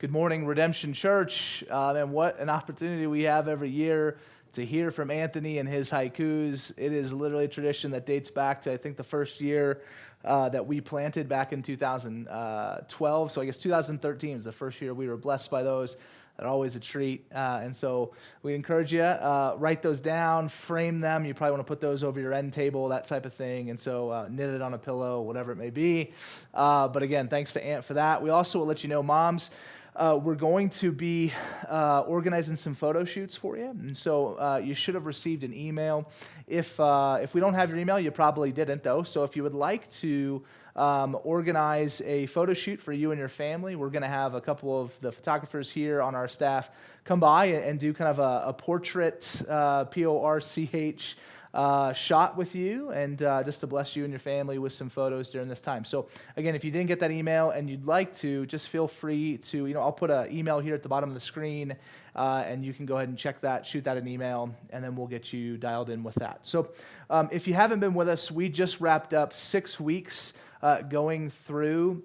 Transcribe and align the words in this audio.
Good 0.00 0.12
morning, 0.12 0.46
Redemption 0.46 0.92
Church. 0.92 1.64
Uh, 1.68 1.92
and 1.94 2.12
what 2.12 2.38
an 2.38 2.48
opportunity 2.48 3.08
we 3.08 3.24
have 3.24 3.48
every 3.48 3.68
year 3.68 4.16
to 4.52 4.64
hear 4.64 4.92
from 4.92 5.10
Anthony 5.10 5.58
and 5.58 5.68
his 5.68 5.90
haikus. 5.90 6.70
It 6.76 6.92
is 6.92 7.12
literally 7.12 7.46
a 7.46 7.48
tradition 7.48 7.90
that 7.90 8.06
dates 8.06 8.30
back 8.30 8.60
to, 8.60 8.72
I 8.72 8.76
think, 8.76 8.96
the 8.96 9.02
first 9.02 9.40
year 9.40 9.82
uh, 10.24 10.50
that 10.50 10.64
we 10.64 10.80
planted 10.80 11.28
back 11.28 11.52
in 11.52 11.64
2012. 11.64 13.32
So 13.32 13.40
I 13.40 13.44
guess 13.44 13.58
2013 13.58 14.36
was 14.36 14.44
the 14.44 14.52
first 14.52 14.80
year 14.80 14.94
we 14.94 15.08
were 15.08 15.16
blessed 15.16 15.50
by 15.50 15.64
those. 15.64 15.96
They're 16.38 16.46
always 16.46 16.76
a 16.76 16.80
treat. 16.80 17.26
Uh, 17.34 17.62
and 17.64 17.74
so 17.74 18.14
we 18.44 18.54
encourage 18.54 18.92
you, 18.92 19.02
uh, 19.02 19.56
write 19.58 19.82
those 19.82 20.00
down, 20.00 20.48
frame 20.48 21.00
them. 21.00 21.24
You 21.24 21.34
probably 21.34 21.56
want 21.56 21.66
to 21.66 21.68
put 21.68 21.80
those 21.80 22.04
over 22.04 22.20
your 22.20 22.32
end 22.32 22.52
table, 22.52 22.86
that 22.90 23.06
type 23.06 23.26
of 23.26 23.34
thing. 23.34 23.70
And 23.70 23.80
so 23.80 24.10
uh, 24.10 24.28
knit 24.30 24.50
it 24.50 24.62
on 24.62 24.74
a 24.74 24.78
pillow, 24.78 25.20
whatever 25.22 25.50
it 25.50 25.56
may 25.56 25.70
be. 25.70 26.12
Uh, 26.54 26.86
but 26.86 27.02
again, 27.02 27.26
thanks 27.26 27.54
to 27.54 27.66
Ant 27.66 27.84
for 27.84 27.94
that. 27.94 28.22
We 28.22 28.30
also 28.30 28.60
will 28.60 28.66
let 28.66 28.84
you 28.84 28.88
know, 28.88 29.02
moms, 29.02 29.50
uh, 29.98 30.18
we're 30.22 30.36
going 30.36 30.70
to 30.70 30.92
be 30.92 31.32
uh, 31.68 32.00
organizing 32.02 32.54
some 32.54 32.74
photo 32.74 33.04
shoots 33.04 33.34
for 33.34 33.56
you. 33.56 33.70
And 33.70 33.96
so 33.96 34.38
uh, 34.38 34.60
you 34.62 34.72
should 34.72 34.94
have 34.94 35.06
received 35.06 35.42
an 35.42 35.52
email. 35.52 36.08
If, 36.46 36.78
uh, 36.78 37.18
if 37.20 37.34
we 37.34 37.40
don't 37.40 37.54
have 37.54 37.68
your 37.68 37.78
email, 37.78 37.98
you 37.98 38.12
probably 38.12 38.52
didn't, 38.52 38.84
though. 38.84 39.02
So 39.02 39.24
if 39.24 39.34
you 39.34 39.42
would 39.42 39.54
like 39.54 39.90
to 39.90 40.44
um, 40.76 41.18
organize 41.24 42.00
a 42.02 42.26
photo 42.26 42.54
shoot 42.54 42.78
for 42.80 42.92
you 42.92 43.10
and 43.10 43.18
your 43.18 43.28
family, 43.28 43.74
we're 43.74 43.90
going 43.90 44.02
to 44.02 44.08
have 44.08 44.34
a 44.34 44.40
couple 44.40 44.80
of 44.80 44.92
the 45.00 45.10
photographers 45.10 45.68
here 45.68 46.00
on 46.00 46.14
our 46.14 46.28
staff 46.28 46.70
come 47.04 47.18
by 47.18 47.46
and 47.46 47.80
do 47.80 47.92
kind 47.92 48.08
of 48.08 48.20
a, 48.20 48.48
a 48.50 48.52
portrait, 48.52 49.42
uh, 49.48 49.84
P 49.84 50.06
O 50.06 50.22
R 50.22 50.40
C 50.40 50.70
H 50.72 51.16
uh, 51.54 51.92
shot 51.92 52.36
with 52.36 52.54
you 52.54 52.90
and 52.90 53.22
uh, 53.22 53.42
just 53.42 53.60
to 53.60 53.66
bless 53.66 53.96
you 53.96 54.04
and 54.04 54.12
your 54.12 54.20
family 54.20 54.58
with 54.58 54.72
some 54.72 54.88
photos 54.88 55.30
during 55.30 55.48
this 55.48 55.60
time. 55.60 55.84
So, 55.84 56.08
again, 56.36 56.54
if 56.54 56.64
you 56.64 56.70
didn't 56.70 56.88
get 56.88 57.00
that 57.00 57.10
email 57.10 57.50
and 57.50 57.68
you'd 57.70 57.86
like 57.86 58.12
to, 58.14 58.46
just 58.46 58.68
feel 58.68 58.86
free 58.86 59.38
to, 59.38 59.66
you 59.66 59.74
know, 59.74 59.80
I'll 59.80 59.92
put 59.92 60.10
an 60.10 60.32
email 60.32 60.60
here 60.60 60.74
at 60.74 60.82
the 60.82 60.88
bottom 60.88 61.08
of 61.08 61.14
the 61.14 61.20
screen 61.20 61.76
uh, 62.14 62.44
and 62.46 62.64
you 62.64 62.72
can 62.72 62.86
go 62.86 62.96
ahead 62.96 63.08
and 63.08 63.16
check 63.16 63.40
that, 63.42 63.66
shoot 63.66 63.84
that 63.84 63.96
an 63.96 64.08
email, 64.08 64.54
and 64.70 64.82
then 64.82 64.96
we'll 64.96 65.06
get 65.06 65.32
you 65.32 65.56
dialed 65.56 65.90
in 65.90 66.02
with 66.02 66.16
that. 66.16 66.46
So, 66.46 66.70
um, 67.10 67.28
if 67.32 67.46
you 67.46 67.54
haven't 67.54 67.80
been 67.80 67.94
with 67.94 68.08
us, 68.08 68.30
we 68.30 68.48
just 68.48 68.80
wrapped 68.80 69.14
up 69.14 69.34
six 69.34 69.80
weeks 69.80 70.32
uh, 70.62 70.82
going 70.82 71.30
through. 71.30 72.02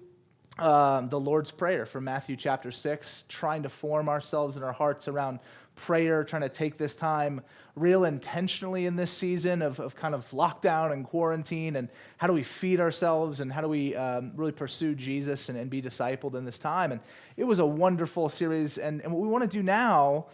Um, 0.56 1.08
the 1.08 1.18
Lord's 1.18 1.50
Prayer 1.50 1.84
from 1.84 2.04
Matthew 2.04 2.36
chapter 2.36 2.70
6, 2.70 3.24
trying 3.28 3.64
to 3.64 3.68
form 3.68 4.08
ourselves 4.08 4.54
and 4.54 4.64
our 4.64 4.72
hearts 4.72 5.08
around 5.08 5.40
prayer, 5.74 6.24
trying 6.24 6.42
to 6.42 6.48
take 6.48 6.78
this 6.78 6.96
time 6.96 7.40
real 7.76 8.04
intentionally 8.04 8.86
in 8.86 8.94
this 8.94 9.10
season 9.10 9.60
of, 9.60 9.80
of 9.80 9.96
kind 9.96 10.14
of 10.14 10.28
lockdown 10.30 10.92
and 10.92 11.04
quarantine 11.04 11.74
and 11.76 11.88
how 12.18 12.26
do 12.26 12.32
we 12.32 12.42
feed 12.42 12.78
ourselves 12.78 13.40
and 13.40 13.52
how 13.52 13.60
do 13.60 13.68
we 13.68 13.96
um, 13.96 14.30
really 14.36 14.52
pursue 14.52 14.94
Jesus 14.94 15.48
and, 15.48 15.58
and 15.58 15.68
be 15.68 15.82
discipled 15.82 16.34
in 16.34 16.44
this 16.44 16.58
time. 16.58 16.92
And 16.92 17.00
it 17.36 17.44
was 17.44 17.58
a 17.58 17.66
wonderful 17.66 18.28
series. 18.28 18.78
And, 18.78 19.00
and 19.00 19.12
what 19.12 19.20
we 19.20 19.28
want 19.28 19.42
to 19.42 19.56
do 19.56 19.62
now 19.62 20.26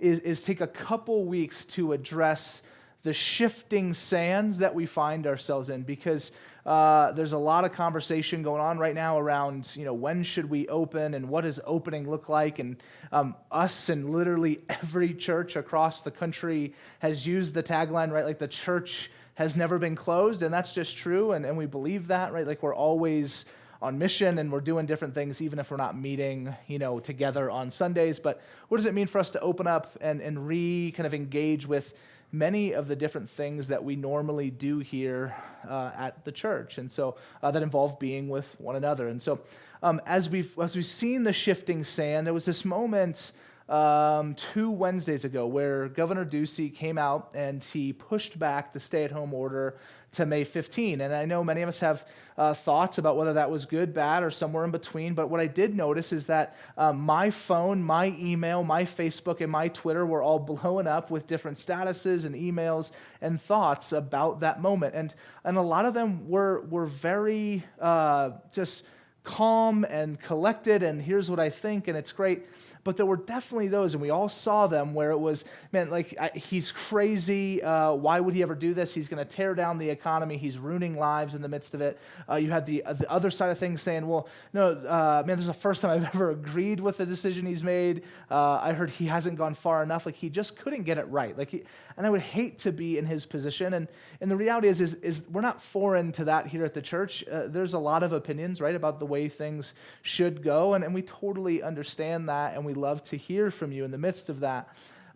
is, 0.00 0.20
is 0.20 0.42
take 0.42 0.60
a 0.60 0.66
couple 0.66 1.24
weeks 1.24 1.64
to 1.66 1.92
address 1.92 2.62
the 3.02 3.12
shifting 3.12 3.94
sands 3.94 4.58
that 4.58 4.74
we 4.74 4.84
find 4.84 5.26
ourselves 5.26 5.70
in 5.70 5.82
because 5.82 6.32
uh, 6.68 7.12
there's 7.12 7.32
a 7.32 7.38
lot 7.38 7.64
of 7.64 7.72
conversation 7.72 8.42
going 8.42 8.60
on 8.60 8.78
right 8.78 8.94
now 8.94 9.18
around, 9.18 9.72
you 9.74 9.86
know, 9.86 9.94
when 9.94 10.22
should 10.22 10.50
we 10.50 10.68
open 10.68 11.14
and 11.14 11.26
what 11.30 11.40
does 11.40 11.58
opening 11.64 12.06
look 12.06 12.28
like? 12.28 12.58
And 12.58 12.76
um, 13.10 13.36
us 13.50 13.88
and 13.88 14.10
literally 14.10 14.60
every 14.68 15.14
church 15.14 15.56
across 15.56 16.02
the 16.02 16.10
country 16.10 16.74
has 16.98 17.26
used 17.26 17.54
the 17.54 17.62
tagline, 17.62 18.10
right? 18.12 18.26
Like 18.26 18.36
the 18.36 18.48
church 18.48 19.10
has 19.36 19.56
never 19.56 19.78
been 19.78 19.96
closed, 19.96 20.42
and 20.42 20.52
that's 20.52 20.74
just 20.74 20.98
true, 20.98 21.32
and, 21.32 21.46
and 21.46 21.56
we 21.56 21.64
believe 21.64 22.08
that, 22.08 22.34
right? 22.34 22.46
Like 22.46 22.62
we're 22.62 22.74
always 22.74 23.46
on 23.80 23.96
mission 23.96 24.38
and 24.38 24.52
we're 24.52 24.60
doing 24.60 24.86
different 24.86 25.14
things 25.14 25.40
even 25.40 25.60
if 25.60 25.70
we're 25.70 25.76
not 25.76 25.96
meeting 25.96 26.52
you 26.66 26.80
know 26.80 26.98
together 26.98 27.48
on 27.48 27.70
sundays 27.70 28.18
but 28.18 28.42
what 28.66 28.78
does 28.78 28.86
it 28.86 28.92
mean 28.92 29.06
for 29.06 29.20
us 29.20 29.30
to 29.30 29.40
open 29.40 29.68
up 29.68 29.96
and, 30.00 30.20
and 30.20 30.48
re 30.48 30.92
kind 30.96 31.06
of 31.06 31.14
engage 31.14 31.64
with 31.64 31.92
many 32.32 32.72
of 32.72 32.88
the 32.88 32.96
different 32.96 33.28
things 33.28 33.68
that 33.68 33.82
we 33.82 33.96
normally 33.96 34.50
do 34.50 34.78
here 34.80 35.34
uh, 35.68 35.90
at 35.96 36.24
the 36.24 36.32
church, 36.32 36.78
and 36.78 36.90
so 36.90 37.16
uh, 37.42 37.50
that 37.50 37.62
involve 37.62 37.98
being 37.98 38.28
with 38.28 38.54
one 38.58 38.76
another. 38.76 39.08
And 39.08 39.20
so, 39.20 39.40
um, 39.82 40.00
as 40.06 40.28
we've 40.28 40.58
as 40.58 40.76
we've 40.76 40.86
seen 40.86 41.24
the 41.24 41.32
shifting 41.32 41.84
sand, 41.84 42.26
there 42.26 42.34
was 42.34 42.44
this 42.44 42.64
moment 42.64 43.32
um, 43.68 44.34
two 44.34 44.70
Wednesdays 44.70 45.24
ago 45.24 45.46
where 45.46 45.88
Governor 45.88 46.24
Ducey 46.24 46.74
came 46.74 46.96
out 46.96 47.30
and 47.34 47.62
he 47.62 47.92
pushed 47.92 48.38
back 48.38 48.72
the 48.72 48.80
stay-at-home 48.80 49.34
order 49.34 49.78
to 50.12 50.24
May 50.24 50.44
15. 50.44 51.02
And 51.02 51.14
I 51.14 51.26
know 51.26 51.44
many 51.44 51.60
of 51.60 51.68
us 51.68 51.80
have 51.80 52.06
uh, 52.38 52.54
thoughts 52.54 52.96
about 52.96 53.18
whether 53.18 53.34
that 53.34 53.50
was 53.50 53.66
good, 53.66 53.92
bad, 53.92 54.22
or 54.22 54.30
somewhere 54.30 54.64
in 54.64 54.70
between. 54.70 55.12
But 55.12 55.28
what 55.28 55.40
I 55.40 55.46
did 55.46 55.76
notice 55.76 56.12
is 56.12 56.28
that 56.28 56.56
um, 56.78 56.98
my 57.00 57.30
phone, 57.30 57.82
my 57.82 58.14
email, 58.18 58.64
my 58.64 58.84
Facebook, 58.84 59.42
and 59.42 59.52
my 59.52 59.68
Twitter 59.68 60.06
were 60.06 60.22
all 60.22 60.38
blowing 60.38 60.86
up 60.86 61.10
with 61.10 61.26
different 61.26 61.58
statuses 61.58 62.24
and 62.24 62.34
emails 62.34 62.92
and 63.20 63.40
thoughts 63.40 63.92
about 63.92 64.40
that 64.40 64.62
moment. 64.62 64.94
And, 64.94 65.14
and 65.44 65.58
a 65.58 65.62
lot 65.62 65.84
of 65.84 65.92
them 65.92 66.28
were, 66.28 66.62
were 66.62 66.86
very 66.86 67.64
uh, 67.78 68.30
just 68.50 68.84
calm 69.24 69.84
and 69.84 70.18
collected, 70.18 70.82
and 70.82 71.02
here's 71.02 71.28
what 71.28 71.38
I 71.38 71.50
think, 71.50 71.86
and 71.86 71.98
it's 71.98 72.12
great 72.12 72.46
but 72.84 72.96
there 72.96 73.06
were 73.06 73.16
definitely 73.16 73.68
those, 73.68 73.94
and 73.94 74.02
we 74.02 74.10
all 74.10 74.28
saw 74.28 74.66
them 74.66 74.94
where 74.94 75.10
it 75.10 75.18
was, 75.18 75.44
man, 75.72 75.90
like 75.90 76.14
I, 76.20 76.30
he's 76.34 76.72
crazy. 76.72 77.62
Uh, 77.62 77.92
why 77.92 78.20
would 78.20 78.34
he 78.34 78.42
ever 78.42 78.54
do 78.54 78.74
this? 78.74 78.94
He's 78.94 79.08
going 79.08 79.24
to 79.24 79.36
tear 79.36 79.54
down 79.54 79.78
the 79.78 79.90
economy. 79.90 80.36
He's 80.36 80.58
ruining 80.58 80.96
lives 80.96 81.34
in 81.34 81.42
the 81.42 81.48
midst 81.48 81.74
of 81.74 81.80
it. 81.80 81.98
Uh, 82.28 82.36
you 82.36 82.50
had 82.50 82.66
the, 82.66 82.84
uh, 82.84 82.92
the 82.94 83.10
other 83.10 83.30
side 83.30 83.50
of 83.50 83.58
things 83.58 83.82
saying, 83.82 84.06
well, 84.06 84.28
no, 84.52 84.70
uh, 84.72 85.22
man, 85.26 85.36
this 85.36 85.44
is 85.44 85.46
the 85.48 85.52
first 85.52 85.82
time 85.82 85.90
I've 85.90 86.04
ever 86.14 86.30
agreed 86.30 86.80
with 86.80 86.98
the 86.98 87.06
decision 87.06 87.46
he's 87.46 87.64
made. 87.64 88.02
Uh, 88.30 88.54
I 88.54 88.72
heard 88.72 88.90
he 88.90 89.06
hasn't 89.06 89.36
gone 89.38 89.54
far 89.54 89.82
enough. 89.82 90.06
Like 90.06 90.16
he 90.16 90.30
just 90.30 90.58
couldn't 90.58 90.84
get 90.84 90.98
it 90.98 91.08
right. 91.08 91.36
Like, 91.36 91.50
he, 91.50 91.62
and 91.98 92.06
I 92.06 92.10
would 92.10 92.20
hate 92.20 92.58
to 92.58 92.70
be 92.70 92.96
in 92.96 93.04
his 93.04 93.26
position. 93.26 93.74
And, 93.74 93.88
and 94.20 94.30
the 94.30 94.36
reality 94.36 94.68
is, 94.68 94.80
is, 94.80 94.94
is 94.94 95.28
we're 95.30 95.40
not 95.40 95.60
foreign 95.60 96.12
to 96.12 96.24
that 96.26 96.46
here 96.46 96.64
at 96.64 96.72
the 96.72 96.80
church. 96.80 97.26
Uh, 97.26 97.48
there's 97.48 97.74
a 97.74 97.78
lot 97.78 98.04
of 98.04 98.12
opinions, 98.12 98.60
right, 98.60 98.76
about 98.76 99.00
the 99.00 99.04
way 99.06 99.28
things 99.28 99.74
should 100.02 100.40
go, 100.40 100.74
and, 100.74 100.84
and 100.84 100.94
we 100.94 101.02
totally 101.02 101.60
understand 101.60 102.28
that, 102.28 102.54
and 102.54 102.64
we 102.64 102.72
love 102.72 103.02
to 103.02 103.16
hear 103.16 103.50
from 103.50 103.72
you 103.72 103.84
in 103.84 103.90
the 103.90 103.98
midst 103.98 104.30
of 104.30 104.40
that. 104.40 104.68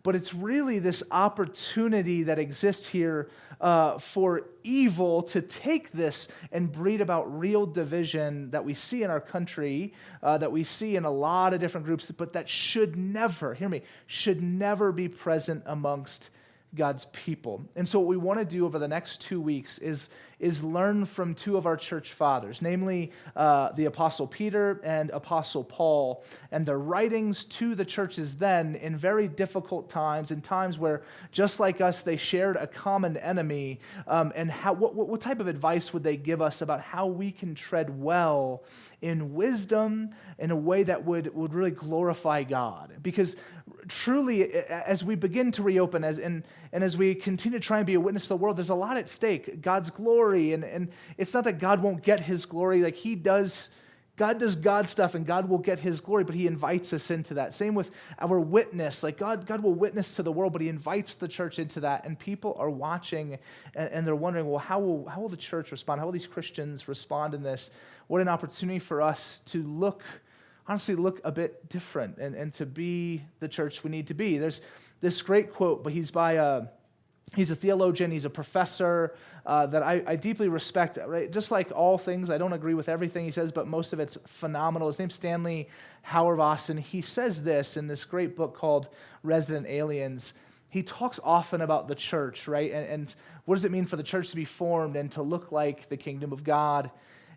But 0.03 0.15
it's 0.15 0.33
really 0.33 0.79
this 0.79 1.01
opportunity 1.09 2.23
that 2.23 2.37
exists 2.37 2.85
here 2.85 3.29
uh, 3.61 3.97
for 3.97 4.49
evil 4.61 5.23
to 5.23 5.41
take 5.41 5.93
this 5.93 6.27
and 6.51 6.69
breed 6.69 6.99
about 6.99 7.39
real 7.39 7.65
division 7.65 8.51
that 8.51 8.65
we 8.65 8.73
see 8.73 9.03
in 9.03 9.09
our 9.09 9.21
country, 9.21 9.93
uh, 10.21 10.37
that 10.39 10.51
we 10.51 10.63
see 10.63 10.97
in 10.97 11.05
a 11.05 11.11
lot 11.11 11.53
of 11.53 11.61
different 11.61 11.85
groups, 11.85 12.11
but 12.11 12.33
that 12.33 12.49
should 12.49 12.97
never, 12.97 13.53
hear 13.53 13.69
me, 13.69 13.83
should 14.05 14.43
never 14.43 14.91
be 14.91 15.07
present 15.07 15.63
amongst 15.65 16.29
God's 16.75 17.05
people. 17.05 17.63
And 17.75 17.87
so, 17.87 17.99
what 17.99 18.07
we 18.07 18.17
want 18.17 18.39
to 18.39 18.45
do 18.45 18.65
over 18.65 18.79
the 18.79 18.87
next 18.87 19.21
two 19.21 19.39
weeks 19.39 19.77
is, 19.77 20.09
is 20.39 20.63
learn 20.63 21.05
from 21.05 21.35
two 21.35 21.55
of 21.55 21.65
our 21.65 21.77
church 21.77 22.13
fathers, 22.13 22.61
namely 22.61 23.11
uh, 23.35 23.71
the 23.73 23.85
Apostle 23.85 24.25
Peter 24.25 24.81
and 24.83 25.09
Apostle 25.11 25.63
Paul, 25.63 26.23
and 26.51 26.65
their 26.65 26.79
writings 26.79 27.45
to 27.45 27.75
the 27.75 27.85
churches 27.85 28.35
then 28.35 28.75
in 28.75 28.97
very 28.97 29.27
difficult 29.27 29.89
times, 29.89 30.31
in 30.31 30.41
times 30.41 30.79
where, 30.79 31.03
just 31.31 31.59
like 31.59 31.79
us, 31.79 32.01
they 32.01 32.17
shared 32.17 32.55
a 32.55 32.67
common 32.67 33.17
enemy. 33.17 33.79
Um, 34.07 34.33
and 34.35 34.49
how, 34.49 34.73
what, 34.73 34.95
what 34.95 35.21
type 35.21 35.39
of 35.39 35.47
advice 35.47 35.93
would 35.93 36.03
they 36.03 36.17
give 36.17 36.41
us 36.41 36.61
about 36.61 36.81
how 36.81 37.05
we 37.05 37.31
can 37.31 37.53
tread 37.53 38.01
well 38.01 38.63
in 39.01 39.33
wisdom 39.35 40.09
in 40.39 40.49
a 40.49 40.55
way 40.55 40.83
that 40.83 41.05
would, 41.05 41.33
would 41.35 41.53
really 41.53 41.71
glorify 41.71 42.43
God? 42.43 42.93
Because 43.01 43.35
truly, 43.87 44.53
as 44.53 45.03
we 45.03 45.15
begin 45.15 45.51
to 45.51 45.63
reopen, 45.63 46.03
as 46.03 46.19
and, 46.19 46.43
and 46.71 46.83
as 46.83 46.97
we 46.97 47.15
continue 47.15 47.59
to 47.59 47.65
try 47.65 47.77
and 47.77 47.87
be 47.87 47.93
a 47.93 47.99
witness 47.99 48.23
to 48.23 48.29
the 48.29 48.37
world, 48.37 48.57
there's 48.57 48.69
a 48.69 48.75
lot 48.75 48.97
at 48.97 49.09
stake. 49.09 49.61
God's 49.61 49.89
glory, 49.89 50.53
and, 50.53 50.63
and 50.63 50.89
it's 51.17 51.33
not 51.33 51.43
that 51.45 51.59
God 51.59 51.81
won't 51.81 52.03
get 52.03 52.19
his 52.19 52.45
glory, 52.45 52.81
like 52.81 52.95
he 52.95 53.15
does. 53.15 53.69
God 54.15 54.39
does 54.39 54.55
God 54.55 54.87
stuff 54.87 55.15
and 55.15 55.25
God 55.25 55.49
will 55.49 55.57
get 55.57 55.79
his 55.79 55.99
glory, 55.99 56.23
but 56.23 56.35
he 56.35 56.45
invites 56.45 56.93
us 56.93 57.09
into 57.09 57.33
that. 57.33 57.51
Same 57.51 57.73
with 57.73 57.89
our 58.19 58.39
witness. 58.39 59.01
Like 59.01 59.17
God, 59.17 59.47
God 59.47 59.63
will 59.63 59.73
witness 59.73 60.11
to 60.17 60.23
the 60.23 60.31
world, 60.31 60.53
but 60.53 60.61
he 60.61 60.69
invites 60.69 61.15
the 61.15 61.27
church 61.27 61.57
into 61.57 61.79
that. 61.79 62.05
And 62.05 62.19
people 62.19 62.55
are 62.59 62.69
watching 62.69 63.39
and, 63.73 63.89
and 63.89 64.05
they're 64.05 64.15
wondering, 64.15 64.47
well, 64.47 64.59
how 64.59 64.79
will, 64.79 65.07
how 65.07 65.19
will 65.19 65.29
the 65.29 65.35
church 65.35 65.71
respond? 65.71 65.99
How 65.99 66.05
will 66.05 66.13
these 66.13 66.27
Christians 66.27 66.87
respond 66.87 67.33
in 67.33 67.41
this? 67.41 67.71
What 68.05 68.21
an 68.21 68.27
opportunity 68.27 68.77
for 68.77 69.01
us 69.01 69.41
to 69.47 69.63
look 69.63 70.03
honestly 70.67 70.95
look 70.95 71.19
a 71.23 71.31
bit 71.31 71.69
different 71.69 72.17
and, 72.17 72.35
and 72.35 72.53
to 72.53 72.65
be 72.65 73.23
the 73.39 73.47
church 73.47 73.83
we 73.83 73.89
need 73.89 74.07
to 74.07 74.13
be. 74.13 74.37
There's 74.37 74.61
this 75.01 75.21
great 75.21 75.53
quote, 75.53 75.83
but 75.83 75.91
he's 75.91 76.11
by 76.11 76.33
a, 76.33 76.63
he's 77.35 77.51
a 77.51 77.55
theologian, 77.55 78.11
he's 78.11 78.25
a 78.25 78.29
professor 78.29 79.15
uh, 79.45 79.65
that 79.67 79.83
I, 79.83 80.01
I, 80.07 80.15
deeply 80.15 80.47
respect. 80.47 80.97
Right? 81.05 81.29
Just 81.29 81.51
like 81.51 81.71
all 81.75 81.97
things, 81.97 82.29
I 82.29 82.37
don't 82.37 82.53
agree 82.53 82.73
with 82.73 82.87
everything 82.87 83.25
he 83.25 83.31
says, 83.31 83.51
but 83.51 83.67
most 83.67 83.91
of 83.91 83.99
it's 83.99 84.17
phenomenal. 84.27 84.87
His 84.87 84.99
name's 84.99 85.15
Stanley 85.15 85.67
Hauerwas, 86.07 86.69
and 86.69 86.79
he 86.79 87.01
says 87.01 87.43
this 87.43 87.75
in 87.75 87.87
this 87.87 88.05
great 88.05 88.37
book 88.37 88.55
called 88.55 88.87
Resident 89.21 89.67
Aliens. 89.67 90.33
He 90.69 90.81
talks 90.81 91.19
often 91.23 91.61
about 91.61 91.87
the 91.87 91.95
church, 91.95 92.47
right? 92.47 92.71
And, 92.71 92.87
and 92.87 93.15
what 93.45 93.55
does 93.55 93.65
it 93.65 93.71
mean 93.71 93.85
for 93.85 93.97
the 93.97 94.03
church 94.03 94.29
to 94.29 94.35
be 94.35 94.45
formed 94.45 94.95
and 94.95 95.11
to 95.11 95.21
look 95.21 95.51
like 95.51 95.89
the 95.89 95.97
kingdom 95.97 96.31
of 96.31 96.43
God? 96.43 96.89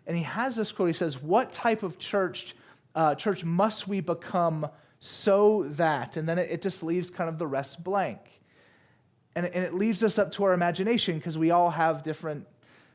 And 0.07 0.15
he 0.15 0.23
has 0.23 0.55
this 0.55 0.71
quote. 0.71 0.87
He 0.87 0.93
says, 0.93 1.21
What 1.21 1.51
type 1.51 1.83
of 1.83 1.99
church 1.99 2.55
uh, 2.97 3.15
church, 3.15 3.45
must 3.45 3.87
we 3.87 4.01
become 4.01 4.67
so 4.99 5.63
that? 5.63 6.17
And 6.17 6.27
then 6.27 6.39
it, 6.39 6.49
it 6.51 6.61
just 6.61 6.81
leaves 6.81 7.09
kind 7.09 7.29
of 7.29 7.37
the 7.37 7.47
rest 7.47 7.83
blank. 7.83 8.19
And, 9.35 9.45
and 9.45 9.63
it 9.63 9.75
leaves 9.75 10.03
us 10.03 10.17
up 10.17 10.31
to 10.33 10.45
our 10.45 10.53
imagination 10.53 11.17
because 11.17 11.37
we 11.37 11.51
all 11.51 11.69
have 11.69 12.01
different 12.01 12.47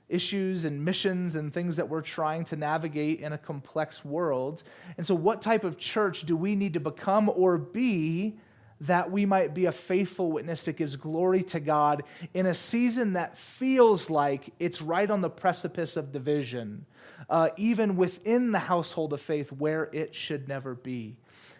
issues 0.08 0.64
and 0.64 0.84
missions 0.84 1.36
and 1.36 1.54
things 1.54 1.76
that 1.76 1.88
we're 1.88 2.02
trying 2.02 2.44
to 2.46 2.56
navigate 2.56 3.20
in 3.20 3.32
a 3.32 3.38
complex 3.38 4.04
world. 4.04 4.64
And 4.96 5.06
so, 5.06 5.14
what 5.14 5.40
type 5.40 5.62
of 5.62 5.78
church 5.78 6.22
do 6.22 6.36
we 6.36 6.56
need 6.56 6.74
to 6.74 6.80
become 6.80 7.30
or 7.32 7.56
be 7.56 8.36
that 8.82 9.12
we 9.12 9.24
might 9.24 9.54
be 9.54 9.66
a 9.66 9.72
faithful 9.72 10.32
witness 10.32 10.64
that 10.64 10.76
gives 10.76 10.96
glory 10.96 11.44
to 11.44 11.60
God 11.60 12.02
in 12.34 12.46
a 12.46 12.54
season 12.54 13.12
that 13.12 13.38
feels 13.38 14.10
like 14.10 14.52
it's 14.58 14.82
right 14.82 15.08
on 15.08 15.20
the 15.20 15.30
precipice 15.30 15.96
of 15.96 16.10
division, 16.10 16.84
uh, 17.28 17.50
even 17.56 17.96
within 17.96 18.52
the 18.52 18.58
household 18.58 19.12
of 19.12 19.20
faith 19.20 19.52
where 19.52 19.88
it 19.92 20.14
should 20.14 20.48
never 20.48 20.74
be? 20.74 21.16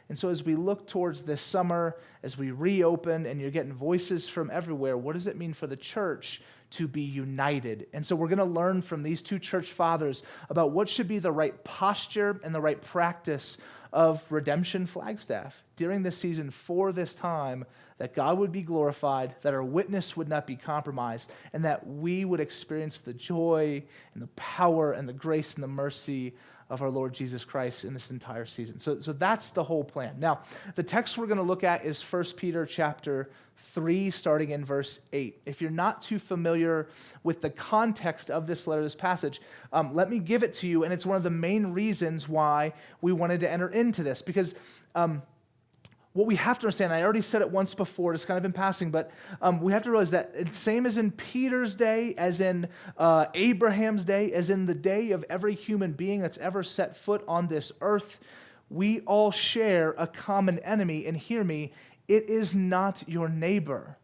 And 0.08 0.18
so, 0.18 0.28
as 0.28 0.44
we 0.44 0.56
look 0.56 0.86
towards 0.86 1.22
this 1.22 1.40
summer, 1.40 1.96
as 2.22 2.36
we 2.36 2.50
reopen 2.50 3.24
and 3.24 3.40
you're 3.40 3.50
getting 3.50 3.72
voices 3.72 4.28
from 4.28 4.50
everywhere, 4.50 4.96
what 4.96 5.14
does 5.14 5.26
it 5.26 5.38
mean 5.38 5.54
for 5.54 5.66
the 5.66 5.76
church 5.76 6.42
to 6.72 6.86
be 6.86 7.02
united? 7.02 7.86
And 7.92 8.04
so, 8.04 8.14
we're 8.14 8.28
going 8.28 8.38
to 8.38 8.44
learn 8.44 8.82
from 8.82 9.02
these 9.02 9.22
two 9.22 9.38
church 9.38 9.72
fathers 9.72 10.22
about 10.50 10.72
what 10.72 10.88
should 10.88 11.08
be 11.08 11.18
the 11.18 11.32
right 11.32 11.64
posture 11.64 12.38
and 12.44 12.54
the 12.54 12.60
right 12.60 12.80
practice 12.80 13.58
of 13.92 14.30
Redemption 14.30 14.86
Flagstaff 14.86 15.62
during 15.76 16.02
this 16.02 16.16
season 16.16 16.50
for 16.50 16.92
this 16.92 17.14
time 17.14 17.64
that 18.02 18.14
God 18.14 18.36
would 18.38 18.50
be 18.50 18.62
glorified, 18.62 19.36
that 19.42 19.54
our 19.54 19.62
witness 19.62 20.16
would 20.16 20.28
not 20.28 20.44
be 20.44 20.56
compromised, 20.56 21.30
and 21.52 21.64
that 21.64 21.86
we 21.86 22.24
would 22.24 22.40
experience 22.40 22.98
the 22.98 23.14
joy 23.14 23.80
and 24.14 24.20
the 24.20 24.26
power 24.34 24.90
and 24.90 25.08
the 25.08 25.12
grace 25.12 25.54
and 25.54 25.62
the 25.62 25.68
mercy 25.68 26.34
of 26.68 26.82
our 26.82 26.90
Lord 26.90 27.14
Jesus 27.14 27.44
Christ 27.44 27.84
in 27.84 27.92
this 27.92 28.10
entire 28.10 28.44
season. 28.44 28.80
So, 28.80 28.98
so 28.98 29.12
that's 29.12 29.50
the 29.50 29.62
whole 29.62 29.84
plan. 29.84 30.16
Now, 30.18 30.40
the 30.74 30.82
text 30.82 31.16
we're 31.16 31.28
going 31.28 31.36
to 31.36 31.44
look 31.44 31.62
at 31.62 31.84
is 31.84 32.02
1 32.02 32.24
Peter 32.36 32.66
chapter 32.66 33.30
3, 33.58 34.10
starting 34.10 34.50
in 34.50 34.64
verse 34.64 34.98
8. 35.12 35.40
If 35.46 35.62
you're 35.62 35.70
not 35.70 36.02
too 36.02 36.18
familiar 36.18 36.88
with 37.22 37.40
the 37.40 37.50
context 37.50 38.32
of 38.32 38.48
this 38.48 38.66
letter, 38.66 38.82
this 38.82 38.96
passage, 38.96 39.40
um, 39.72 39.94
let 39.94 40.10
me 40.10 40.18
give 40.18 40.42
it 40.42 40.54
to 40.54 40.66
you. 40.66 40.82
And 40.82 40.92
it's 40.92 41.06
one 41.06 41.16
of 41.16 41.22
the 41.22 41.30
main 41.30 41.68
reasons 41.68 42.28
why 42.28 42.72
we 43.00 43.12
wanted 43.12 43.38
to 43.40 43.48
enter 43.48 43.68
into 43.68 44.02
this, 44.02 44.22
because 44.22 44.56
um, 44.96 45.22
what 46.12 46.26
we 46.26 46.36
have 46.36 46.58
to 46.58 46.66
understand, 46.66 46.92
I 46.92 47.02
already 47.02 47.22
said 47.22 47.40
it 47.40 47.50
once 47.50 47.74
before, 47.74 48.12
it's 48.12 48.24
kind 48.24 48.36
of 48.36 48.44
in 48.44 48.52
passing, 48.52 48.90
but 48.90 49.10
um, 49.40 49.60
we 49.60 49.72
have 49.72 49.82
to 49.84 49.90
realize 49.90 50.10
that 50.10 50.32
it's 50.34 50.58
same 50.58 50.84
as 50.84 50.98
in 50.98 51.10
Peter's 51.10 51.74
day, 51.74 52.14
as 52.18 52.40
in 52.40 52.68
uh, 52.98 53.26
Abraham's 53.32 54.04
day, 54.04 54.30
as 54.32 54.50
in 54.50 54.66
the 54.66 54.74
day 54.74 55.12
of 55.12 55.24
every 55.30 55.54
human 55.54 55.92
being 55.92 56.20
that's 56.20 56.38
ever 56.38 56.62
set 56.62 56.96
foot 56.96 57.24
on 57.26 57.46
this 57.46 57.72
earth, 57.80 58.20
we 58.68 59.00
all 59.00 59.30
share 59.30 59.94
a 59.96 60.06
common 60.06 60.58
enemy. 60.60 61.06
And 61.06 61.16
hear 61.16 61.44
me, 61.44 61.72
it 62.08 62.28
is 62.28 62.54
not 62.54 63.04
your 63.06 63.28
neighbor. 63.28 63.96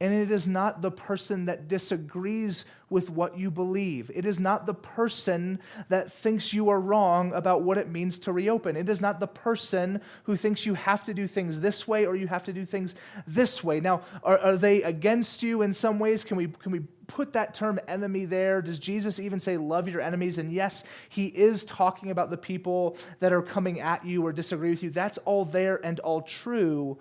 And 0.00 0.14
it 0.14 0.30
is 0.30 0.46
not 0.46 0.80
the 0.80 0.92
person 0.92 1.46
that 1.46 1.66
disagrees 1.66 2.64
with 2.90 3.10
what 3.10 3.36
you 3.36 3.50
believe. 3.50 4.10
It 4.14 4.24
is 4.24 4.40
not 4.40 4.64
the 4.64 4.74
person 4.74 5.58
that 5.88 6.12
thinks 6.12 6.52
you 6.52 6.68
are 6.70 6.80
wrong 6.80 7.32
about 7.32 7.62
what 7.62 7.78
it 7.78 7.88
means 7.88 8.18
to 8.20 8.32
reopen. 8.32 8.76
It 8.76 8.88
is 8.88 9.00
not 9.00 9.20
the 9.20 9.26
person 9.26 10.00
who 10.24 10.36
thinks 10.36 10.64
you 10.64 10.74
have 10.74 11.04
to 11.04 11.14
do 11.14 11.26
things 11.26 11.60
this 11.60 11.86
way 11.86 12.06
or 12.06 12.16
you 12.16 12.28
have 12.28 12.44
to 12.44 12.52
do 12.52 12.64
things 12.64 12.94
this 13.26 13.62
way. 13.62 13.80
Now, 13.80 14.02
are, 14.22 14.38
are 14.38 14.56
they 14.56 14.82
against 14.82 15.42
you 15.42 15.62
in 15.62 15.72
some 15.72 15.98
ways? 15.98 16.24
Can 16.24 16.36
we, 16.36 16.46
can 16.46 16.72
we 16.72 16.80
put 17.08 17.32
that 17.32 17.52
term 17.52 17.80
enemy 17.88 18.24
there? 18.24 18.62
Does 18.62 18.78
Jesus 18.78 19.18
even 19.18 19.40
say 19.40 19.56
love 19.56 19.88
your 19.88 20.00
enemies? 20.00 20.38
And 20.38 20.52
yes, 20.52 20.84
he 21.08 21.26
is 21.26 21.64
talking 21.64 22.10
about 22.10 22.30
the 22.30 22.36
people 22.36 22.96
that 23.20 23.32
are 23.32 23.42
coming 23.42 23.80
at 23.80 24.06
you 24.06 24.24
or 24.24 24.32
disagree 24.32 24.70
with 24.70 24.82
you. 24.82 24.90
That's 24.90 25.18
all 25.18 25.44
there 25.44 25.84
and 25.84 26.00
all 26.00 26.22
true. 26.22 26.98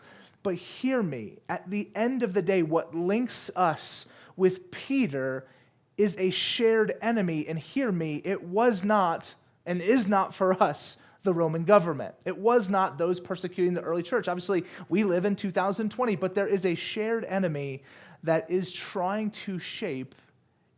But 0.47 0.55
hear 0.55 1.03
me, 1.03 1.39
at 1.49 1.69
the 1.69 1.89
end 1.93 2.23
of 2.23 2.33
the 2.33 2.41
day, 2.41 2.63
what 2.63 2.95
links 2.95 3.51
us 3.53 4.05
with 4.37 4.71
Peter 4.71 5.45
is 5.97 6.15
a 6.17 6.29
shared 6.29 6.95
enemy. 7.01 7.45
And 7.45 7.59
hear 7.59 7.91
me, 7.91 8.21
it 8.23 8.41
was 8.45 8.81
not 8.81 9.33
and 9.65 9.81
is 9.81 10.07
not 10.07 10.33
for 10.33 10.63
us 10.63 10.99
the 11.23 11.33
Roman 11.33 11.65
government. 11.65 12.15
It 12.23 12.37
was 12.37 12.69
not 12.69 12.97
those 12.97 13.19
persecuting 13.19 13.73
the 13.73 13.81
early 13.81 14.03
church. 14.03 14.29
Obviously, 14.29 14.63
we 14.87 15.03
live 15.03 15.25
in 15.25 15.35
2020, 15.35 16.15
but 16.15 16.33
there 16.33 16.47
is 16.47 16.65
a 16.65 16.75
shared 16.75 17.25
enemy 17.25 17.83
that 18.23 18.49
is 18.49 18.71
trying 18.71 19.31
to 19.31 19.59
shape 19.59 20.15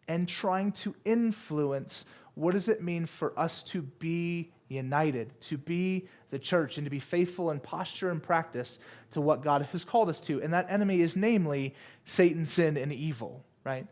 and 0.08 0.28
trying 0.28 0.72
to 0.72 0.96
influence 1.06 2.06
what 2.34 2.54
does 2.54 2.70
it 2.70 2.82
mean 2.82 3.06
for 3.06 3.38
us 3.40 3.62
to 3.62 3.84
be 3.84 4.50
united, 4.68 5.40
to 5.42 5.60
be 5.60 6.08
the 6.32 6.40
church, 6.40 6.78
and 6.78 6.86
to 6.86 6.92
be 6.92 7.00
faithful 7.00 7.52
in 7.52 7.60
posture 7.60 8.10
and 8.10 8.22
practice 8.22 8.80
to 9.12 9.22
what 9.22 9.44
God 9.44 9.64
has 9.72 9.84
called 9.84 10.10
us 10.10 10.20
to. 10.22 10.42
And 10.42 10.54
that 10.54 10.70
enemy 10.70 11.02
is 11.02 11.16
namely 11.16 11.74
Satan, 12.06 12.46
sin, 12.46 12.78
and 12.78 12.94
evil, 12.94 13.44
right? 13.64 13.88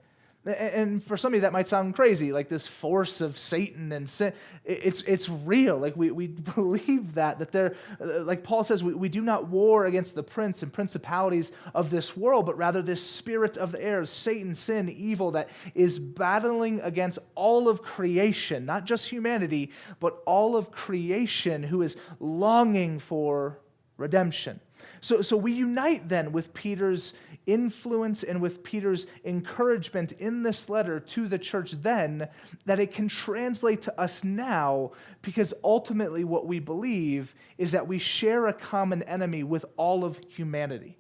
And 0.48 1.04
for 1.04 1.18
somebody 1.18 1.42
that 1.42 1.52
might 1.52 1.68
sound 1.68 1.94
crazy, 1.94 2.32
like 2.32 2.48
this 2.48 2.66
force 2.66 3.20
of 3.20 3.38
Satan 3.38 3.92
and 3.92 4.10
sin, 4.10 4.32
it's, 4.64 5.02
it's 5.02 5.28
real. 5.28 5.78
Like 5.78 5.98
we, 5.98 6.10
we 6.12 6.28
believe 6.56 7.16
that, 7.16 7.40
that 7.40 7.52
they're, 7.52 7.76
uh, 8.00 8.24
like 8.24 8.44
Paul 8.44 8.64
says, 8.64 8.82
we, 8.82 8.94
we 8.94 9.10
do 9.10 9.22
not 9.22 9.48
war 9.48 9.86
against 9.86 10.16
the 10.16 10.24
prince 10.24 10.64
and 10.64 10.72
principalities 10.72 11.52
of 11.76 11.90
this 11.90 12.16
world, 12.16 12.46
but 12.46 12.58
rather 12.58 12.82
this 12.82 13.04
spirit 13.04 13.58
of 13.58 13.74
the 13.74 13.84
air, 13.84 14.06
Satan, 14.06 14.56
sin, 14.56 14.88
evil, 14.90 15.32
that 15.32 15.50
is 15.76 16.00
battling 16.00 16.80
against 16.80 17.20
all 17.36 17.68
of 17.68 17.82
creation, 17.82 18.66
not 18.66 18.86
just 18.86 19.10
humanity, 19.10 19.72
but 20.00 20.22
all 20.26 20.56
of 20.56 20.72
creation 20.72 21.62
who 21.62 21.82
is 21.82 21.98
longing 22.20 23.00
for 23.00 23.60
redemption. 23.98 24.62
So, 25.02 25.22
so 25.22 25.38
we 25.38 25.54
unite 25.54 26.08
then 26.08 26.32
with 26.32 26.54
Peter's 26.54 27.14
influence 27.48 28.22
and 28.24 28.42
with 28.42 28.64
Peter's 28.64 29.08
encouragement 29.26 30.12
in 30.12 30.44
this 30.44 30.70
letter 30.70 31.00
to 31.00 31.28
the 31.28 31.40
church 31.40 31.72
then 31.72 32.28
that 32.66 32.80
it 32.80 32.94
can 32.94 33.08
translate 33.08 33.82
to 33.82 34.00
us 34.00 34.24
now 34.24 34.92
because 35.22 35.54
ultimately 35.64 36.24
what 36.24 36.46
we 36.46 36.60
believe 36.60 37.34
is 37.58 37.72
that 37.72 37.88
we 37.88 37.98
share 37.98 38.46
a 38.46 38.54
common 38.54 39.02
enemy 39.04 39.44
with 39.44 39.66
all 39.78 40.06
of 40.06 40.20
humanity. 40.28 40.98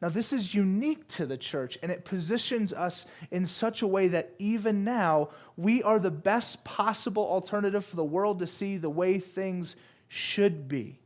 Now, 0.00 0.08
this 0.08 0.32
is 0.32 0.52
unique 0.52 1.06
to 1.08 1.26
the 1.26 1.36
church, 1.36 1.78
and 1.80 1.92
it 1.92 2.04
positions 2.04 2.72
us 2.72 3.06
in 3.30 3.46
such 3.46 3.82
a 3.82 3.86
way 3.86 4.08
that 4.08 4.34
even 4.40 4.82
now 4.82 5.28
we 5.56 5.80
are 5.84 6.00
the 6.00 6.10
best 6.10 6.64
possible 6.64 7.22
alternative 7.22 7.84
for 7.84 7.94
the 7.94 8.04
world 8.04 8.40
to 8.40 8.46
see 8.48 8.78
the 8.78 8.90
way 8.90 9.20
things 9.20 9.76
should 10.08 10.66
be. 10.66 10.98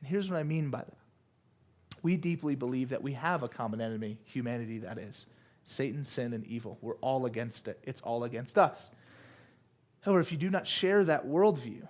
And 0.00 0.08
here's 0.08 0.30
what 0.30 0.38
I 0.38 0.44
mean 0.44 0.70
by 0.70 0.78
that 0.78 1.01
we 2.02 2.16
deeply 2.16 2.54
believe 2.54 2.90
that 2.90 3.02
we 3.02 3.12
have 3.12 3.42
a 3.42 3.48
common 3.48 3.80
enemy, 3.80 4.18
humanity, 4.24 4.78
that 4.78 4.98
is. 4.98 5.26
Satan, 5.64 6.04
sin, 6.04 6.32
and 6.32 6.44
evil. 6.46 6.78
We're 6.80 6.96
all 6.96 7.26
against 7.26 7.68
it. 7.68 7.78
It's 7.84 8.00
all 8.00 8.24
against 8.24 8.58
us. 8.58 8.90
However, 10.00 10.20
if 10.20 10.32
you 10.32 10.38
do 10.38 10.50
not 10.50 10.66
share 10.66 11.04
that 11.04 11.26
worldview, 11.26 11.86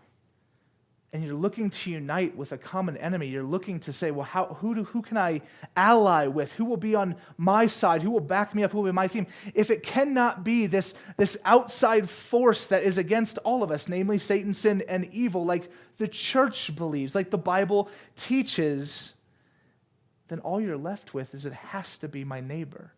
and 1.15 1.23
you're 1.23 1.35
looking 1.35 1.69
to 1.69 1.91
unite 1.91 2.35
with 2.37 2.53
a 2.53 2.59
common 2.59 2.97
enemy, 2.97 3.27
you're 3.27 3.43
looking 3.43 3.79
to 3.81 3.93
say, 3.93 4.11
well, 4.11 4.25
how, 4.25 4.47
who, 4.61 4.75
do, 4.75 4.85
who 4.85 5.03
can 5.03 5.19
I 5.19 5.43
ally 5.77 6.27
with? 6.27 6.53
Who 6.53 6.65
will 6.65 6.79
be 6.79 6.95
on 6.95 7.17
my 7.37 7.67
side? 7.67 8.01
Who 8.01 8.11
will 8.11 8.21
back 8.21 8.55
me 8.55 8.65
up? 8.65 8.71
Who 8.71 8.79
will 8.79 8.87
be 8.91 8.93
my 8.93 9.09
team? 9.09 9.27
If 9.53 9.71
it 9.71 9.83
cannot 9.83 10.43
be 10.43 10.67
this, 10.67 10.95
this 11.19 11.37
outside 11.45 12.09
force 12.09 12.67
that 12.69 12.83
is 12.83 12.97
against 12.97 13.37
all 13.39 13.63
of 13.63 13.71
us, 13.71 13.91
namely 13.91 14.19
Satan, 14.19 14.55
sin, 14.55 14.83
and 14.89 15.05
evil, 15.13 15.45
like 15.45 15.71
the 15.99 16.09
church 16.09 16.75
believes, 16.75 17.15
like 17.15 17.29
the 17.29 17.37
Bible 17.37 17.91
teaches, 18.17 19.13
then 20.33 20.41
all 20.41 20.61
you're 20.61 20.79
left 20.79 21.13
with 21.13 21.35
is 21.35 21.45
it 21.45 21.53
has 21.53 21.99
to 21.99 22.09
be 22.09 22.25
my 22.25 22.41
neighbor. 22.41 22.93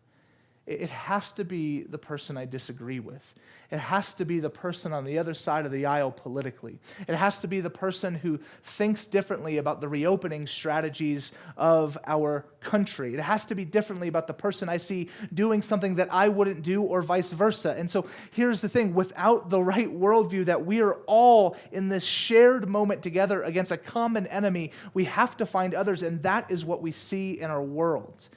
It 0.67 0.89
has 0.89 1.31
to 1.33 1.45
be 1.45 1.83
the 1.83 1.99
person 1.99 2.37
I 2.37 2.45
disagree 2.45 2.99
with. 2.99 3.35
It 3.71 3.77
has 3.77 4.13
to 4.15 4.25
be 4.25 4.39
the 4.39 4.49
person 4.49 4.93
on 4.93 5.05
the 5.05 5.17
other 5.19 5.33
side 5.33 5.65
of 5.65 5.71
the 5.71 5.85
aisle 5.85 6.11
politically. 6.11 6.79
It 7.07 7.15
has 7.15 7.39
to 7.41 7.47
be 7.47 7.61
the 7.61 7.69
person 7.69 8.15
who 8.15 8.39
thinks 8.63 9.05
differently 9.05 9.57
about 9.57 9.81
the 9.81 9.87
reopening 9.87 10.47
strategies 10.47 11.31
of 11.57 11.97
our 12.05 12.45
country. 12.61 13.13
It 13.13 13.19
has 13.19 13.45
to 13.47 13.55
be 13.55 13.65
differently 13.65 14.07
about 14.07 14.27
the 14.27 14.33
person 14.33 14.69
I 14.69 14.77
see 14.77 15.09
doing 15.33 15.61
something 15.61 15.95
that 15.95 16.11
I 16.13 16.29
wouldn't 16.29 16.63
do, 16.63 16.81
or 16.81 17.01
vice 17.01 17.31
versa. 17.31 17.75
And 17.77 17.89
so 17.89 18.07
here's 18.31 18.61
the 18.61 18.69
thing 18.69 18.93
without 18.93 19.49
the 19.49 19.61
right 19.61 19.91
worldview 19.91 20.45
that 20.45 20.65
we 20.65 20.81
are 20.81 20.93
all 21.05 21.57
in 21.71 21.89
this 21.89 22.03
shared 22.03 22.67
moment 22.67 23.03
together 23.03 23.43
against 23.43 23.71
a 23.71 23.77
common 23.77 24.25
enemy, 24.27 24.71
we 24.93 25.05
have 25.05 25.37
to 25.37 25.45
find 25.45 25.73
others. 25.73 26.03
And 26.03 26.23
that 26.23 26.49
is 26.49 26.65
what 26.65 26.81
we 26.81 26.91
see 26.91 27.39
in 27.39 27.51
our 27.51 27.63
world 27.63 28.29